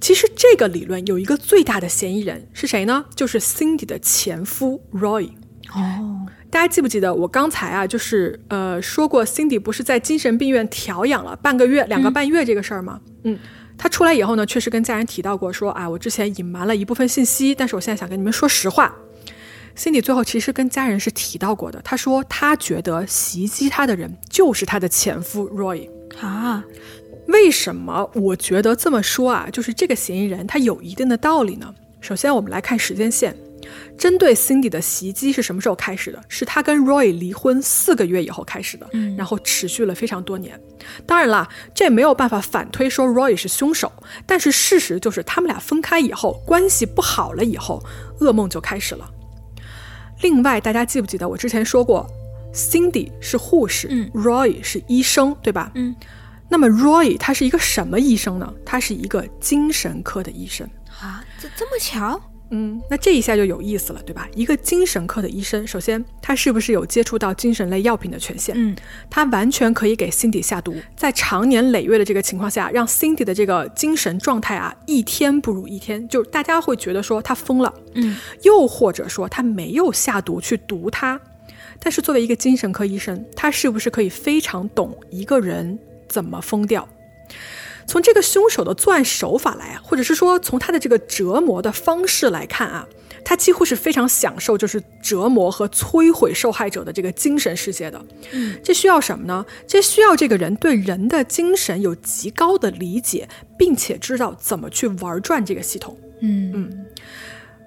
[0.00, 3.04] 其实这个理论有一个最大的嫌疑人是谁呢？
[3.14, 5.32] 就是 Cindy 的前夫 Roy。
[5.74, 6.26] 哦。
[6.50, 13.00] 大家记不记得我刚才啊，就是呃说过，Cindy 不是在精神病院调养了半个月、两个半月这个事儿吗？
[13.24, 13.38] 嗯，
[13.76, 18.94] 他出来以后呢，确实跟家人提到过，说啊，我之前隐瞒了一部分信息，但是我现在想跟你们说实话。
[19.76, 25.88] Cindy 最后其实跟家人是提到过的，他说他觉得袭击他的人就是他的前夫 Roy
[26.20, 26.64] 啊。
[27.26, 29.48] 为什么我觉得这么说啊？
[29.52, 31.74] 就是这个嫌疑人他有一定的道理呢。
[32.00, 33.36] 首先，我们来看时间线。
[33.96, 36.22] 针对 Cindy 的袭击是什么时候开始的？
[36.28, 40.60] 是他跟 Roy 离婚四个月以后开始的，然后持续了非常多年。
[41.06, 43.92] 当然啦，这没有办法反推说 Roy 是凶手，
[44.26, 47.82] 但是事实就是他们俩分开以后，关系不好了以后，
[48.20, 49.10] 噩梦就开始了。
[50.22, 52.08] 另外，大家记不记得我之前说过
[52.52, 55.70] ，Cindy 是护士，Roy 是医生，对吧？
[55.74, 55.94] 嗯。
[56.50, 58.50] 那么 Roy 他是一个什么医生呢？
[58.64, 60.66] 他是一个精神科的医生
[60.98, 62.18] 啊，这这么巧？
[62.50, 64.28] 嗯，那这一下就有意思了，对吧？
[64.34, 68.54] 一个精神科的医生，首先他是不是有接触到精神类药品的权限？
[68.56, 68.74] 嗯，
[69.10, 77.74] 他完全可以给 Cindy 下毒，在长年累月的这个情况下，让 Cindy 的这个精神状态啊一天不如一天，就大家会觉得说他疯了。
[77.94, 81.20] 嗯，又或者说他没有下毒去毒他，
[81.80, 85.78] 但是作为一个精神科医生，他是不是可以非常懂一个人
[86.08, 86.88] 怎么疯掉？
[87.88, 92.86] 从这个凶手的作案手法来啊，或者是说从他的这个折磨的方式来看啊，
[93.24, 98.04] 他几乎是非常享受就是折磨和摧毁受害者的这个精神世界的。
[98.32, 99.44] 嗯，这需要什么呢？
[99.66, 103.26] 这需要这个人对人的精神有极高的理解，
[103.58, 105.98] 并且知道怎么去玩转这个系统。
[106.20, 106.86] 嗯嗯。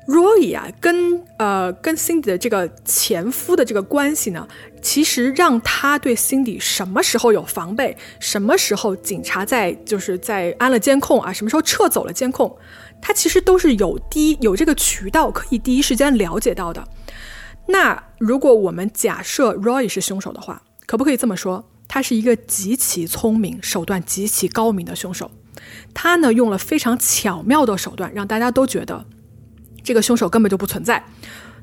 [0.07, 4.47] Roy 啊，跟呃跟 Cindy 的这个前夫的这个关系呢，
[4.81, 12.57] 其实让他对 Cindy 什么时候有防备，什么时候警察在就是在安了监控啊，什么时候撤走了监控，
[13.01, 16.85] 他其实都是有第一有这个渠道可以第一时间了解到的。
[17.67, 21.63] 那如果我们假设 Roy 是凶手的话，可不可以这么说？
[21.87, 25.29] 他是一个极其聪明、手段极其高明的凶手。
[25.93, 29.05] 他呢用了非常巧妙的手段，让大家都觉得。
[29.83, 31.03] 这个凶手根本就不存在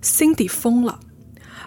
[0.02, 1.00] ，Cindy 疯了。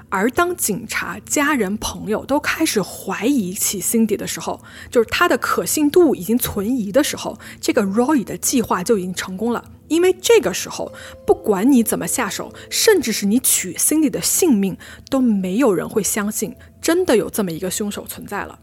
[0.10, 9.64] 而当警察、家人、朋友都开始怀疑起 Cindy 的时候，就是他的可信度已经存疑的时候，这个 Roy 的计划就已经成功了。
[9.88, 10.92] 因为这个时候，
[11.26, 14.78] 不管你怎么下手，甚至是你取 Cindy 的性命，
[15.10, 18.60] 都没有人会相信真的有这么一个凶手存在了。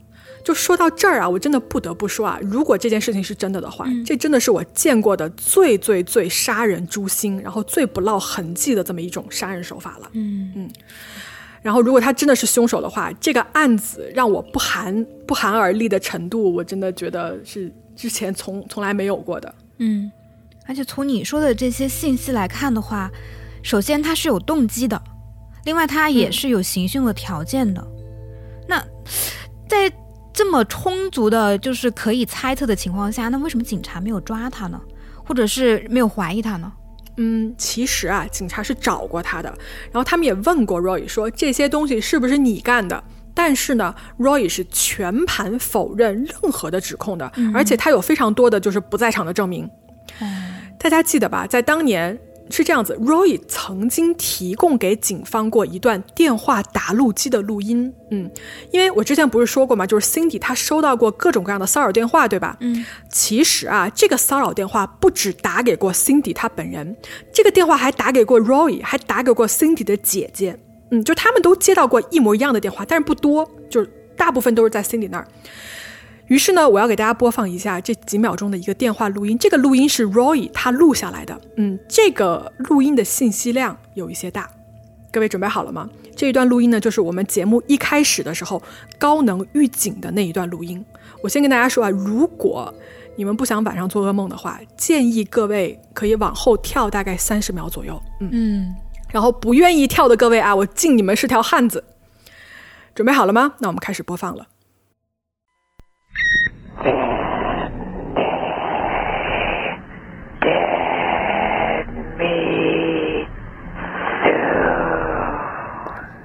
[0.48, 10.08] 就说到这儿啊，我真的不得不说啊，如果这件事情是真的的话，这真的是我见过的最最最杀人诛心，然后最不落痕迹的这么一种杀人手法了。
[10.14, 10.70] 嗯嗯。
[11.60, 19.54] 然后，如果他真的是凶手的话，这个案子让我不寒不寒而栗的程度，我真的觉得是之前从从来没有过的。
[19.76, 20.10] 嗯。
[20.66, 23.10] 而且从你说的这些信息来看的话，
[23.62, 24.98] 首先他是有动机的，
[25.66, 27.86] 另外他也是有行凶的条件的。
[28.66, 28.82] 那
[29.68, 29.92] 在
[30.38, 34.80] 这么充足的，就是可以猜测的情况下，那为什么警察没有抓他呢？
[35.26, 36.72] 或者是没有怀疑他呢？
[37.16, 39.48] 嗯，其实啊，警察是找过他的，
[39.90, 43.02] 然后他们也问过 Roy 说这些东西是不是你干的？
[43.34, 49.68] 但是呢，Roy 是全盘否认任何的指控的，而且他有非常多的就是不在场的证明。
[50.78, 51.48] 大家记得吧？
[51.48, 52.16] 在当年
[52.50, 57.92] 是这样子，Roy 曾经提供给警方过一段电话打录机的录音。
[58.10, 58.30] 嗯，
[58.70, 59.86] 因为我之前不是说过嘛？
[59.86, 62.56] 就是 Cindy 她收到过各种各样的骚扰电话，对吧？
[62.60, 66.96] 嗯，其实啊，这个骚扰电话不止打给过 Cindy 她本人，
[67.32, 70.58] 这个电话还打给过 Roy，还打给过 Cindy 的姐姐。
[70.90, 75.28] 嗯，就他们都接到过一模一样的电话，但是不多，就是大部分都是在 Cindy 那儿。
[76.28, 79.36] 于是呢，我要给大家播放一下这几秒钟的一个电话录音。
[79.38, 81.40] 这个录音是 Roy 他录下来的。
[81.56, 84.48] 嗯，这个录音的信息量有一些大。
[85.10, 85.88] 各位准备好了吗？
[86.14, 88.62] 这一段录音呢，就是我们节目一开始的时候
[88.98, 90.84] 高能预警的那一段录音。
[91.22, 92.72] 我先跟大家说啊，如果
[93.16, 98.00] 你们不想晚上做噩梦的话，建议各位可以往后跳大概三十秒左右。
[98.20, 98.74] 嗯嗯，
[99.10, 101.82] 然后不愿意跳的各位啊，我敬你们是条汉子。
[102.94, 103.54] 准备好了吗？
[103.60, 104.46] 那我们开始播放了。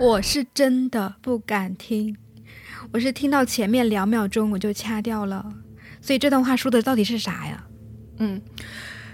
[0.04, 2.18] 我是真的不敢听，
[2.92, 5.46] 我是听到前面两秒钟我就掐掉了，
[6.02, 7.66] 所以这段话说的到底是啥呀？
[8.18, 8.42] 嗯，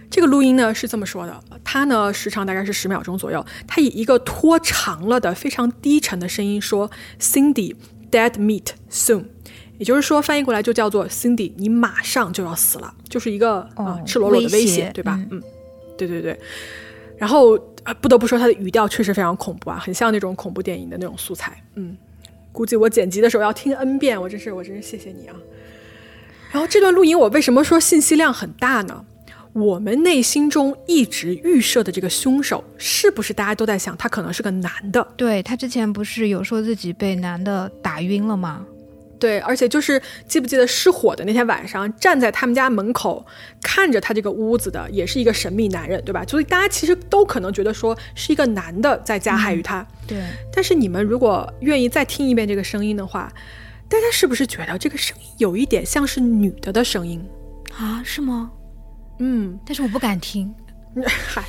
[0.09, 7.75] 这个录音呢是这么说的，它呢时长大概是十秒钟左右，它以一个拖长了的非常低沉的声音说：“Cindy
[8.09, 9.25] dead meat soon。”
[9.77, 15.23] 也就是说，翻译过来就叫做 “Cindy，你马上就要死了”，就是一个啊赤裸裸的威胁，对吧？
[15.29, 15.39] 嗯，
[15.95, 16.39] 对对对。
[17.15, 21.61] 然后啊不得不说，他的语调确实非常恐怖啊，很像那种恐怖电影的那种素材。
[21.75, 21.95] 嗯，
[22.51, 25.36] 估计我剪辑的时候要听 N 遍，我真是我真是谢谢你啊。
[26.51, 29.05] 然后这段录音，我为什么说信息量很大呢？
[29.53, 35.05] 我们内心中一直预设的这个凶手，是不是大家都在想他可能是个男的？
[35.17, 38.65] 对他之前不是有说自己被男的打晕了吗？
[39.20, 43.26] 对，而且就是记不记得失火的那天晚上，站在他们家门口
[43.61, 46.24] 看着他这个屋子的，也是一个神秘男人，对吧？
[46.26, 49.86] 所以大家其实都可能觉得说是一个男的在加害于他。
[50.07, 50.24] 对。
[50.53, 53.32] 但是你们如果愿意再听一遍这个声音的话，
[53.89, 57.24] 大家是不是觉得这个声音有一点像是女的的声音
[57.78, 58.01] 啊？
[58.05, 58.51] 是吗？
[59.20, 60.53] 嗯，但是我不敢听。
[61.05, 61.43] 嗨。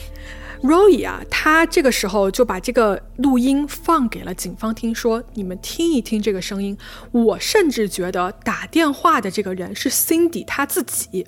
[0.62, 6.76] Roy 啊，他这个时候就把这个录音放给了警方听，说：“你们听一听这个声音。”
[7.12, 11.26] 我甚至觉得打电话的这个人是 Cindy 他自己。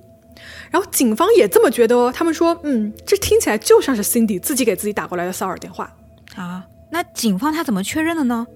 [0.71, 5.95] 然后警方也这么觉得哦，他们说：“嗯，这听起来就像是 Cindy 自己给自己打过来的骚扰电话
[6.35, 8.47] 啊。”那警方他怎么确认的呢？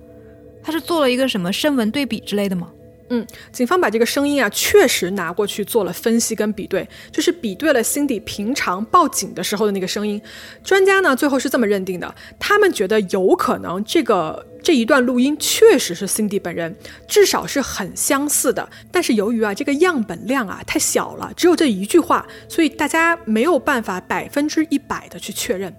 [0.62, 2.68] 他是做了一个什么声纹对比之类的吗？
[3.08, 10.20] 嗯，警方把这个声音啊，确实拿过去做了分析跟比对，就是比对了 Cindy 平常报警的时候的那个声音。
[10.64, 16.74] 专家呢，最后是这么认定的：他们觉得有可能这个这一段录音确实是 Cindy 本人，
[17.06, 18.68] 至少是很相似的。
[18.90, 25.72] 但是由于啊，这个样本量啊太小了，只有这一句话，所以大家没有办法百分之一百的去确认。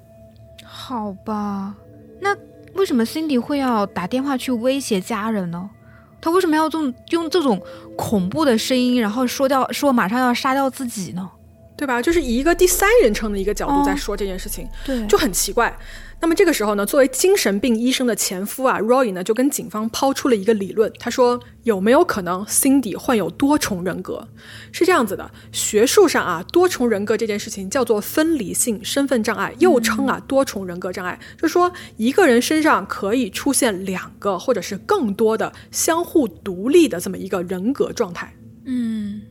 [0.63, 1.75] 好吧，
[2.21, 2.34] 那
[2.75, 5.69] 为什么 Cindy 会要打电话去威胁家人呢？
[6.20, 7.61] 他为什么要这种用这种
[7.95, 11.30] 恐怖的声音，然后说掉说马上要杀掉自己呢？
[11.78, 12.01] 对吧？
[12.01, 15.78] 就是以一个第三人称的一个角度在说这件事情，对，就很奇怪。
[16.19, 24.28] 那么这个时候呢，作为精神病医生的前夫啊，Roy 呢就跟警方抛出了一个理论，他说有没有可能 Cindy 患有多重人格？
[24.71, 38.34] 是这样子的，学术上啊，多重人格这件事情叫做分离性身份障碍，又称啊多重人格障碍，就是说一个人身上可以出现两个或者是更多的相互独立的这么一个人格状态。
[38.65, 39.21] 嗯，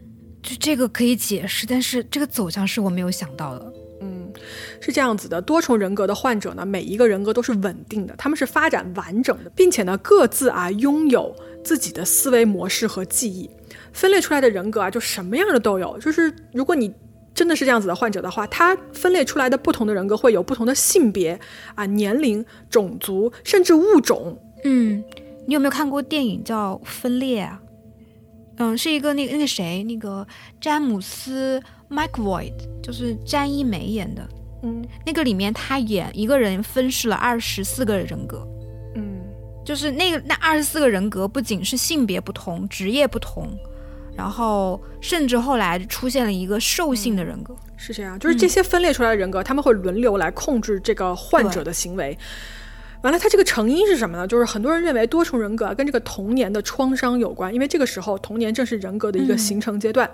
[0.47, 3.73] 就这个可以解释，但是这个走向是我没有想到的。
[4.01, 4.33] 嗯
[4.81, 11.35] 是这样子的，多重人格的患者呢，每一个人格都是稳定的，他们是发展完整的，并且呢，各自啊拥有
[11.65, 13.51] 自己的思维模式和记忆。
[13.93, 15.99] 分裂出来的人格啊，就什么样的都有。
[15.99, 16.95] 就是如果你
[17.35, 21.41] 真的是这样子的患者的话，他分裂出来的不同的人格会有不同的性别
[21.75, 24.39] 啊、年龄、种族，甚至物种。
[24.65, 25.03] 嗯，
[25.47, 27.61] 你有没有看过电影叫《分裂》啊？
[28.59, 30.27] 嗯，是一个那个那个谁，那个
[30.61, 32.43] 詹姆斯·麦克德，
[32.83, 34.27] 就是詹一梅演的。
[34.63, 38.49] 嗯，那个里面他演一个人分饰了二十四个人格，
[38.95, 39.21] 嗯，
[39.65, 43.49] 就是那个那二十四个人格不仅是性别不同、职业不同，
[44.17, 47.55] 然后甚至后来出现了一个兽性的人格。
[47.77, 52.17] 是这样，就是这些分裂出来的人格，他们会轮流来控制这个患者的行为。
[53.03, 54.27] 完了，它这个成因是什么呢？
[54.27, 60.11] 就是很多人认为多重人格跟这个童年的创伤有关，因为这个时候童年正是人格的一个形成阶段。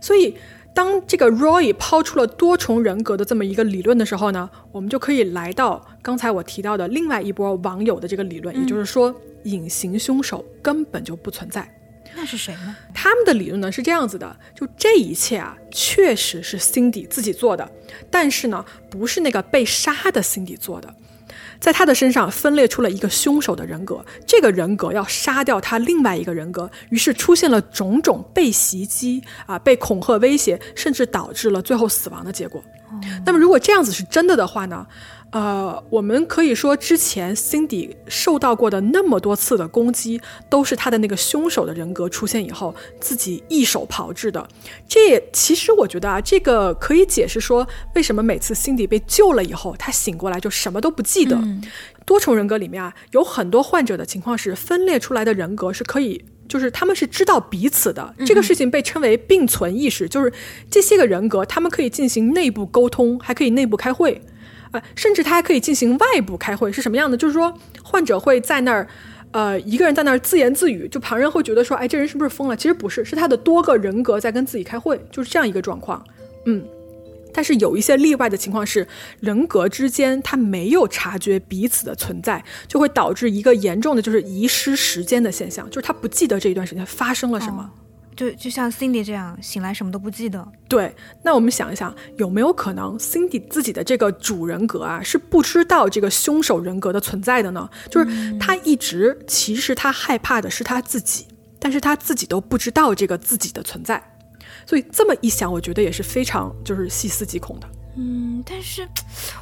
[0.00, 0.34] 所以，
[0.72, 11.68] 当这个 Roy 抛出了多重人格的这么一个理论的时候呢，我们就可以来到刚才我提到的另外一波网友的这个理论，也就是说，隐形凶手根本就不存在。
[12.14, 12.76] 那是谁呢？
[12.94, 17.70] 他们的理论呢是这样子的：就这一切啊，确实是 Cindy 自己做的，
[18.10, 20.92] 但是呢，不是那个被杀的 Cindy 做的。
[21.60, 32.64] 在他的身上分裂出了一个凶手的人格，这个人格要杀掉他另外一个人格，于是出现了种种被袭击啊、被恐吓威胁，甚至导致了最后死亡的结果。
[33.24, 34.86] 那么，如果这样子是真的的话呢？
[35.32, 44.48] 呃，我们可以说，之前 Cindy 受到过的那么多次的攻击，都是他的那个凶手的人格出现以后自己一手炮制的。
[44.88, 47.64] 这也其实我觉得啊，这个可以解释说，
[47.94, 51.40] 为什么每次 Cindy 被救了以后，他醒过来就什么都不记得。
[52.04, 58.12] 多重人格里面啊，有很多患者的情况是分裂出来的人格是可以，就是他们是知道彼此的。
[58.26, 60.32] 这个事情被称为并存意识，就是
[60.68, 64.20] 这些个人格他们可以进行内部沟通，还可以内部开会。
[64.70, 67.16] 啊，甚至他还可以进行外部开会，是什么样的？
[67.16, 67.52] 就是说，
[67.82, 68.86] 患者会在那儿，
[69.32, 72.56] 呃，一个人在那儿自言自语，就旁人会觉得说，哎，这人是不是疯了？
[72.56, 76.04] 其实不是，是他的多个人格在跟自己开会，就是这样一个状况。
[76.46, 76.64] 嗯，
[77.32, 78.86] 但是有一些例外的情况是，
[79.20, 87.70] 人格之间他没有察觉彼此的存在，就会导致一个严重的就是遗失时间的现象，就是他不记得这一段时间发生了什么。
[88.20, 90.46] 就就像 Cindy 这样醒来什么都不记得。
[90.68, 97.66] 对，那我们想一想，有没有可能 Cindy 自己的这个主人格啊是不知道这个凶手人格的存在的呢？
[97.88, 104.02] 就是他一直其实他害怕的是他自己，但是他自己都不知道这个自己的存在。
[104.66, 107.66] 所以这么一想，我觉得也是非常就是细思极恐的。
[107.96, 108.86] 嗯，但是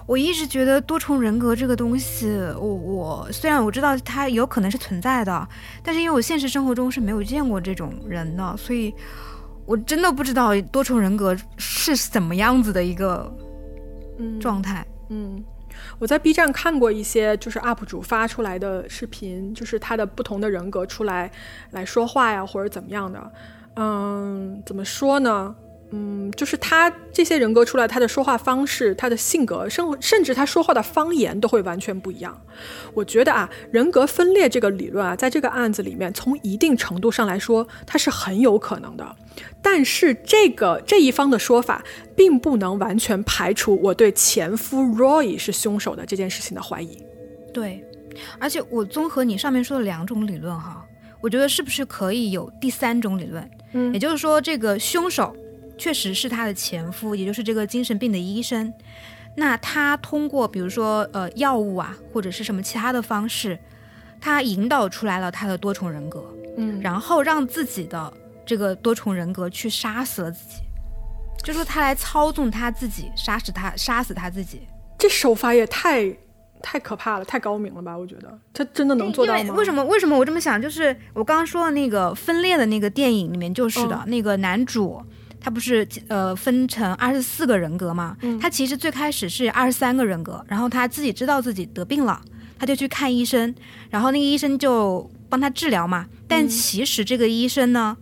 [0.07, 2.27] 我一直觉得多重人格这个东西，
[2.59, 5.49] 我我虽然我知道它有可能是存在的，
[5.83, 8.93] 但是因为我现实生活中是没有见过这种人的，所以
[9.67, 13.31] 我真的不知道多重人格是怎么样子的一个
[14.41, 14.85] 状态。
[15.11, 15.45] 嗯，
[15.99, 21.31] 我在 B 站看过一些就是 UP 主发出来的视频，就是他的不同的人格出来
[21.73, 23.33] 来说话呀，或者怎么样的。
[23.77, 25.55] 嗯，怎么说呢？
[25.91, 32.39] 嗯，就是他这些人格出来，他的说话方式、他的性格，甚甚至他说话的方言都会完全不一样。
[32.93, 39.17] 我觉得啊，人格分裂这个理论啊，在这个案子里面，从一定程度上来说，它是很有可能的。
[39.63, 41.83] 但是这个这一方的说法，
[42.15, 47.03] 并不能完全排除我对前夫 Roy 是凶手的这件事情的怀疑。
[47.51, 47.83] 对，
[48.39, 50.85] 而且我综合你上面说的两种理论哈，
[51.23, 53.51] 我觉得是不是可以有第三种理论？
[53.73, 55.35] 嗯，也就是说，这个凶手。
[55.79, 58.73] 确实是他的前夫，也就是这个精神病的医生。
[59.37, 63.57] 那他通过比如说呃药物啊，或者是什么其他的方式，
[64.21, 66.25] 他引导出来了他的多重人格，
[66.57, 68.13] 嗯，然后让自己的
[68.45, 70.57] 这个多重人格去杀死了自己，
[71.45, 74.63] 就说他来操纵他自己，杀死他，杀死他自己。
[74.99, 76.13] 这手法也太
[76.61, 77.97] 太可怕了，太高明了吧？
[77.97, 79.55] 我觉得他真的能做到吗？
[79.55, 79.85] 为什么？
[79.85, 80.61] 为什么我这么想？
[80.61, 85.01] 就是我刚刚说的那个分裂的那个电影里面就是的，那个男主。
[85.41, 88.17] 他不是呃分成二十四个人格吗？
[88.41, 92.21] 他其实最开始是二十三个人格，然后他自己知道自己得病了，
[92.59, 93.55] 他就去看医生，
[93.91, 96.07] 然后那个医生就帮他治疗嘛。
[96.27, 97.97] 但其实这个医生呢，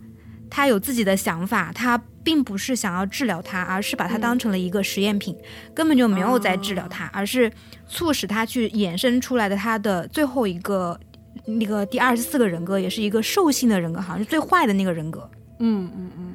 [0.49, 5.35] 他有自己的想法，他并不是想要治疗他，而是把他当成了一个实验品，
[5.73, 7.51] 根本就没有在治疗他，而是
[7.87, 10.99] 促使他去衍生出来的他的最后一个
[11.45, 15.29] 那个第二十四个人格，也是一个兽性的人格，好像是最坏的那个人格。
[15.59, 16.33] 嗯嗯嗯。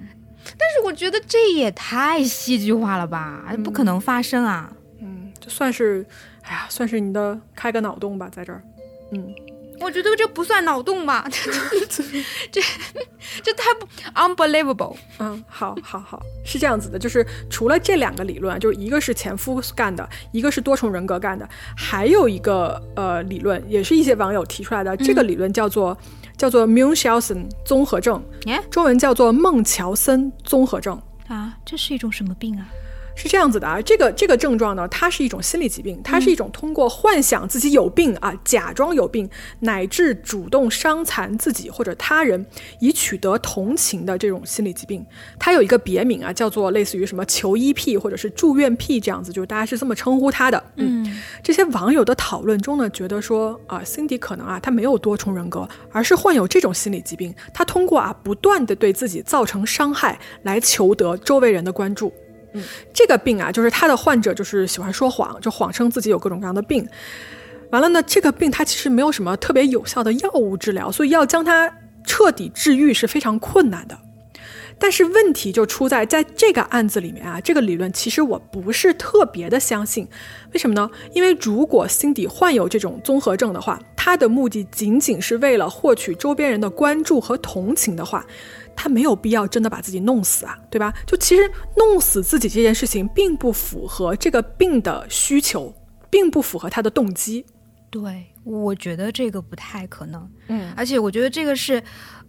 [0.58, 4.72] 但是我觉得这也太戏剧化了吧，不可能发生啊！
[5.00, 6.04] 嗯，就算是，
[6.42, 8.62] 哎呀，算是你的开个脑洞吧，在这儿。
[9.12, 9.34] 嗯，
[9.80, 11.26] 我觉得这不算脑洞吧，
[12.50, 12.60] 这
[13.42, 14.96] 这太不 unbelievable。
[15.18, 25.96] 嗯，好，好，好，是这样子的，就是除了这两个理论，就是一个是前夫干的，一个是多重人格干的，还有一个呃理论，也是一些网友提出来的，这个理论叫做。
[26.36, 28.22] 叫做 Munchausen 综合症，
[28.70, 32.66] 中文叫做孟乔森综合症啊，这是一种什么病啊？
[33.14, 39.28] 是这样子的啊，这个这个症状呢，它是一种心理疾病，它是一种通过幻想自己有病啊，假装有病，
[39.60, 42.44] 乃至主动伤残自己或者他人，
[42.80, 45.04] 以取得同情的这种心理疾病。
[45.38, 50.62] 它有一个别名啊，叫做类似于什么求医癖或者是住院癖这样子，就是大家是这么称呼它的。
[50.76, 62.12] 嗯，这些网友的讨论中呢，觉得说啊，Cindy 可能啊，他没有多重人格，而是患有这种心理疾病，他通过啊不断的对自己造成伤害来求得周围人的关注。
[62.92, 66.86] 这个病啊，就是他的患者就是喜欢说谎，就谎称自己有各种各样的病。
[67.70, 71.72] 完了呢，这个病它其实没有什么特别有效的药物治疗，所以要将它
[72.04, 73.98] 彻底治愈是非常困难的。
[74.82, 80.08] 但是问题就出在在这个案子里面啊，这个理论其实我不是特别的相信。
[80.52, 80.90] 为什么呢？
[81.12, 88.26] 因为如果辛迪患有这种综合症的话，他的目的仅仅是为了获取周边人的关注和同情的话。
[88.74, 90.92] 他没有必要真的把自己弄死啊，对吧？
[91.06, 95.72] 就其实弄死自己这件事情，并不符合这个病的需求，
[96.10, 97.44] 并不符合他的动机。
[97.92, 100.26] 对，我觉得这个不太可能。
[100.48, 101.82] 嗯，而且我觉得这个是，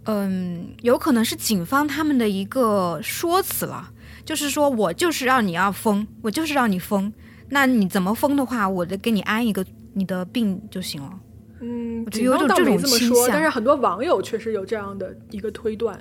[0.04, 3.90] 嗯，有可能是警方他们的一个说辞了，
[4.26, 7.10] 就是说我就是让你要疯，我就是让你疯，
[7.48, 9.64] 那你怎么疯的话，我就给你安一个
[9.94, 11.18] 你的病就行了。
[11.60, 15.98] 嗯，有种这种倾向，但是很多网友确实有这样的一个推断。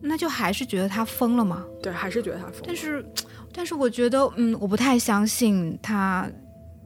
[0.00, 1.64] 那就还是觉得他疯了吗？
[1.82, 2.62] 对，还是觉得他疯。
[2.64, 3.04] 但是，
[3.52, 6.28] 但是我觉得，嗯，我不太相信他，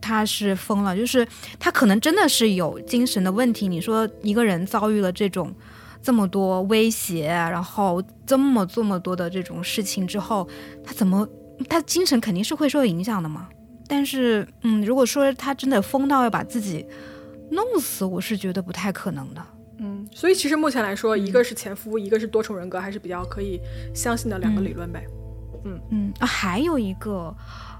[0.01, 0.97] 他是疯了。
[0.97, 1.27] 就是
[1.59, 3.69] 他可能真的是有精神的问题。
[3.69, 5.55] 你说一个人遭遇了这种
[6.03, 10.49] 这么多威胁，然后这么这么多的这种事情之后，
[10.85, 11.29] 他怎么
[11.69, 13.49] 他精神肯定是会受影响的嘛？
[13.89, 16.85] 但是，嗯，如果说他真的疯到要把自己
[17.53, 19.41] 弄死，我是觉得不太可能的。
[19.79, 23.61] 嗯，所以其实目前来说，一个是前夫，一个是多重人格，还是比较可以
[23.95, 25.07] 相信的两个理论呗。
[25.65, 27.33] 嗯嗯啊，还有一个，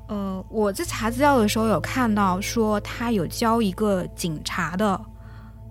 [0.09, 5.01] 呃，我在查资料的时候有看到说他有交一个警察的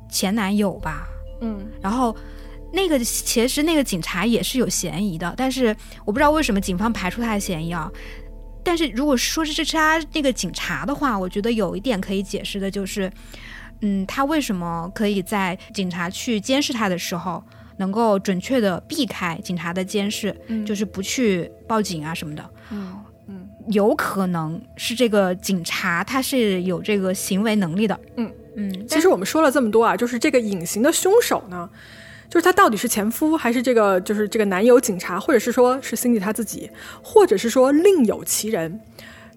[0.10, 1.08] 前男友吧。
[1.42, 2.16] 嗯，然后
[2.74, 5.76] 那个其实那个警察也是有嫌疑的，但是
[6.06, 7.92] 我不知道为什么警方排除他的嫌疑啊。
[8.64, 13.12] 但是如果说是这是他那个警察的话，我觉得有一点可以解释的就是。
[13.82, 17.44] 嗯，他为什么可以在警察去监视他的时候，
[17.76, 20.34] 能够准确的避开警察的监视，
[20.66, 22.50] 就是不去报警啊什么的？
[23.68, 28.00] 有可能是这个警察他是有这个行为能力的。
[28.18, 31.70] 嗯嗯，其实我们说了这么多啊，就是这个隐形的凶手呢，
[32.30, 36.70] 就是他到底是前夫，还是这个就是这个男友警察，或者是说是 Cindy 他自己，
[37.02, 38.80] 或者是说另有其人？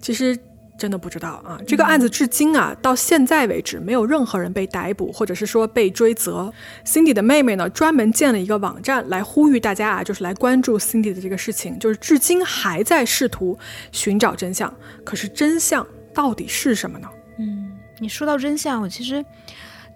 [0.00, 0.38] 其实。
[0.78, 1.58] 真的不知道啊！
[1.66, 6.50] 这个案子至今啊，到现在为止，没有任何人被逮捕，或者是说被追责。
[6.86, 13.58] Cindy 的妹妹呢，专门建了一个网站来呼吁大家啊，就是来关注 Cindy 的这个事情，就是至今还在试图
[13.90, 14.72] 寻找真相。
[15.04, 15.84] 可是真相
[16.14, 17.08] 到底是什么呢？
[17.40, 19.24] 嗯，你说到真相，我其实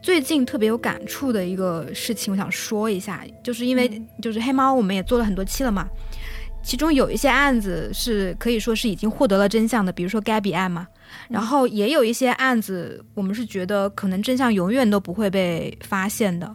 [0.03, 5.87] 最近特别有感触的一个事情，我想说一下，就是因为就是黑猫，我们也做了很多期了嘛。
[6.63, 10.87] 其中有一些案子是可以说是已经获得了真相的，比如说 Gabby 案嘛。
[11.29, 16.55] 然后也有一些案子，我们是觉得可能真相永远都不会被发现的。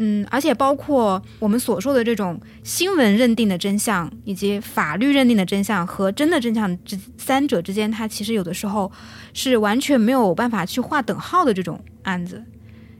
[0.00, 8.90] 嗯，而且包括我们所说的这种新闻认定的真相，以及法律认定的真相和真的真相之三者之间，它其实有的时候
[9.32, 12.42] 是完全没有办法去划等号的这种案子。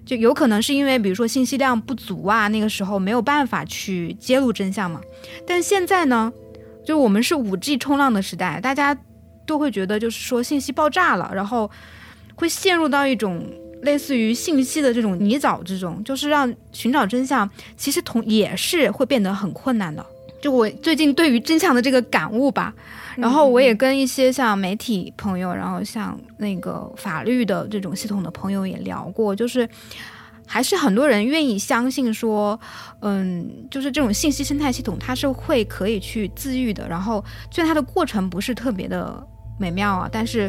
[0.09, 5.03] 就有可能是因为，比如说信息量不足啊，那个时候没有办法去揭露真相嘛。
[5.47, 6.33] 但现在呢，
[6.83, 8.97] 就我们是五 G 冲浪的时代，大家
[9.47, 11.71] 都会觉得就是说信息爆炸了，然后
[12.35, 13.47] 会陷入到一种
[13.83, 20.05] 类似于信息的这种泥沼之中，就是让寻找真相其实同也是会变得很困难的。
[20.41, 22.75] 就我最近对于真相的这个感悟吧。
[23.17, 29.69] 然后我也跟一些像媒体朋友，然后像那个法律的这种系统的朋友也聊过，就是
[30.47, 32.59] 还是很多人愿意相信说，
[33.01, 36.89] 嗯，就是这种信息生态系统它是会可以去自愈的。
[36.89, 39.27] 然后虽然它的过程不是特别的
[39.59, 40.49] 美妙啊，但是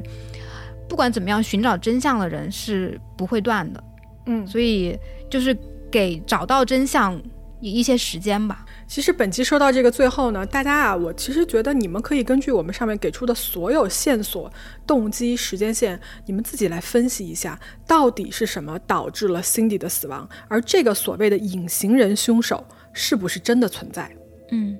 [0.87, 3.83] 不管怎么样，寻找真相的人是不会断的。
[4.27, 4.95] 嗯，所以
[5.27, 5.57] 就是
[5.89, 7.19] 给找到真相
[7.59, 8.65] 一些时间吧。
[8.87, 14.51] 其实本期说到这个最后呢，大家啊，我其实觉得你们可以根据我们上面给出的所有线索、
[14.87, 24.09] 动机、时间线，你们自己来分析一下，到底是什么导致了 Cindy 的死亡，而这个所谓的隐形人凶手是不是真的存在？
[24.51, 24.77] 嗯，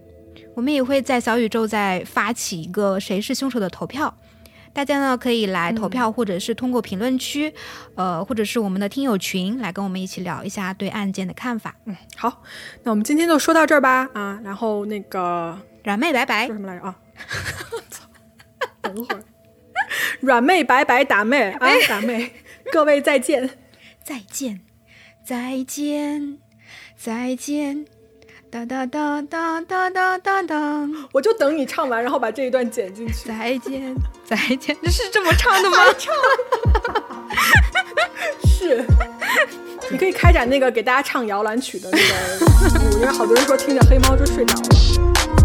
[0.56, 4.16] 我们也会在小宇宙再发起一个谁是凶手的投票。
[4.80, 7.54] 大家呢可以来投票，或者是通过评论区，
[7.96, 11.76] 呃，或者是我们的听友群来跟我们一起聊一下对案件的看法。
[11.84, 12.42] 嗯，好，
[12.84, 14.10] 那我们今天就说到这儿吧。
[14.14, 16.48] 啊，然后那个软妹拜拜。
[16.48, 16.96] 说什么来着啊？
[18.82, 19.22] 等会儿，
[20.22, 22.32] 软妹拜拜打妹啊，打妹，
[22.72, 23.50] 各位再见，
[24.02, 24.62] 再见，
[25.26, 26.38] 再见，
[26.96, 27.99] 再见。
[28.52, 30.56] 哒哒哒哒哒哒哒哒，
[31.12, 33.28] 我就等你唱完，然后把这一段剪进去。
[33.28, 33.96] 再见，
[34.26, 35.78] 再见，这是这么唱的吗？
[35.98, 36.12] 唱，
[38.50, 38.84] 是。
[39.92, 45.39] 你可以开展那个给大家唱摇篮曲的那个， 因为好多人说听着黑猫就睡着了。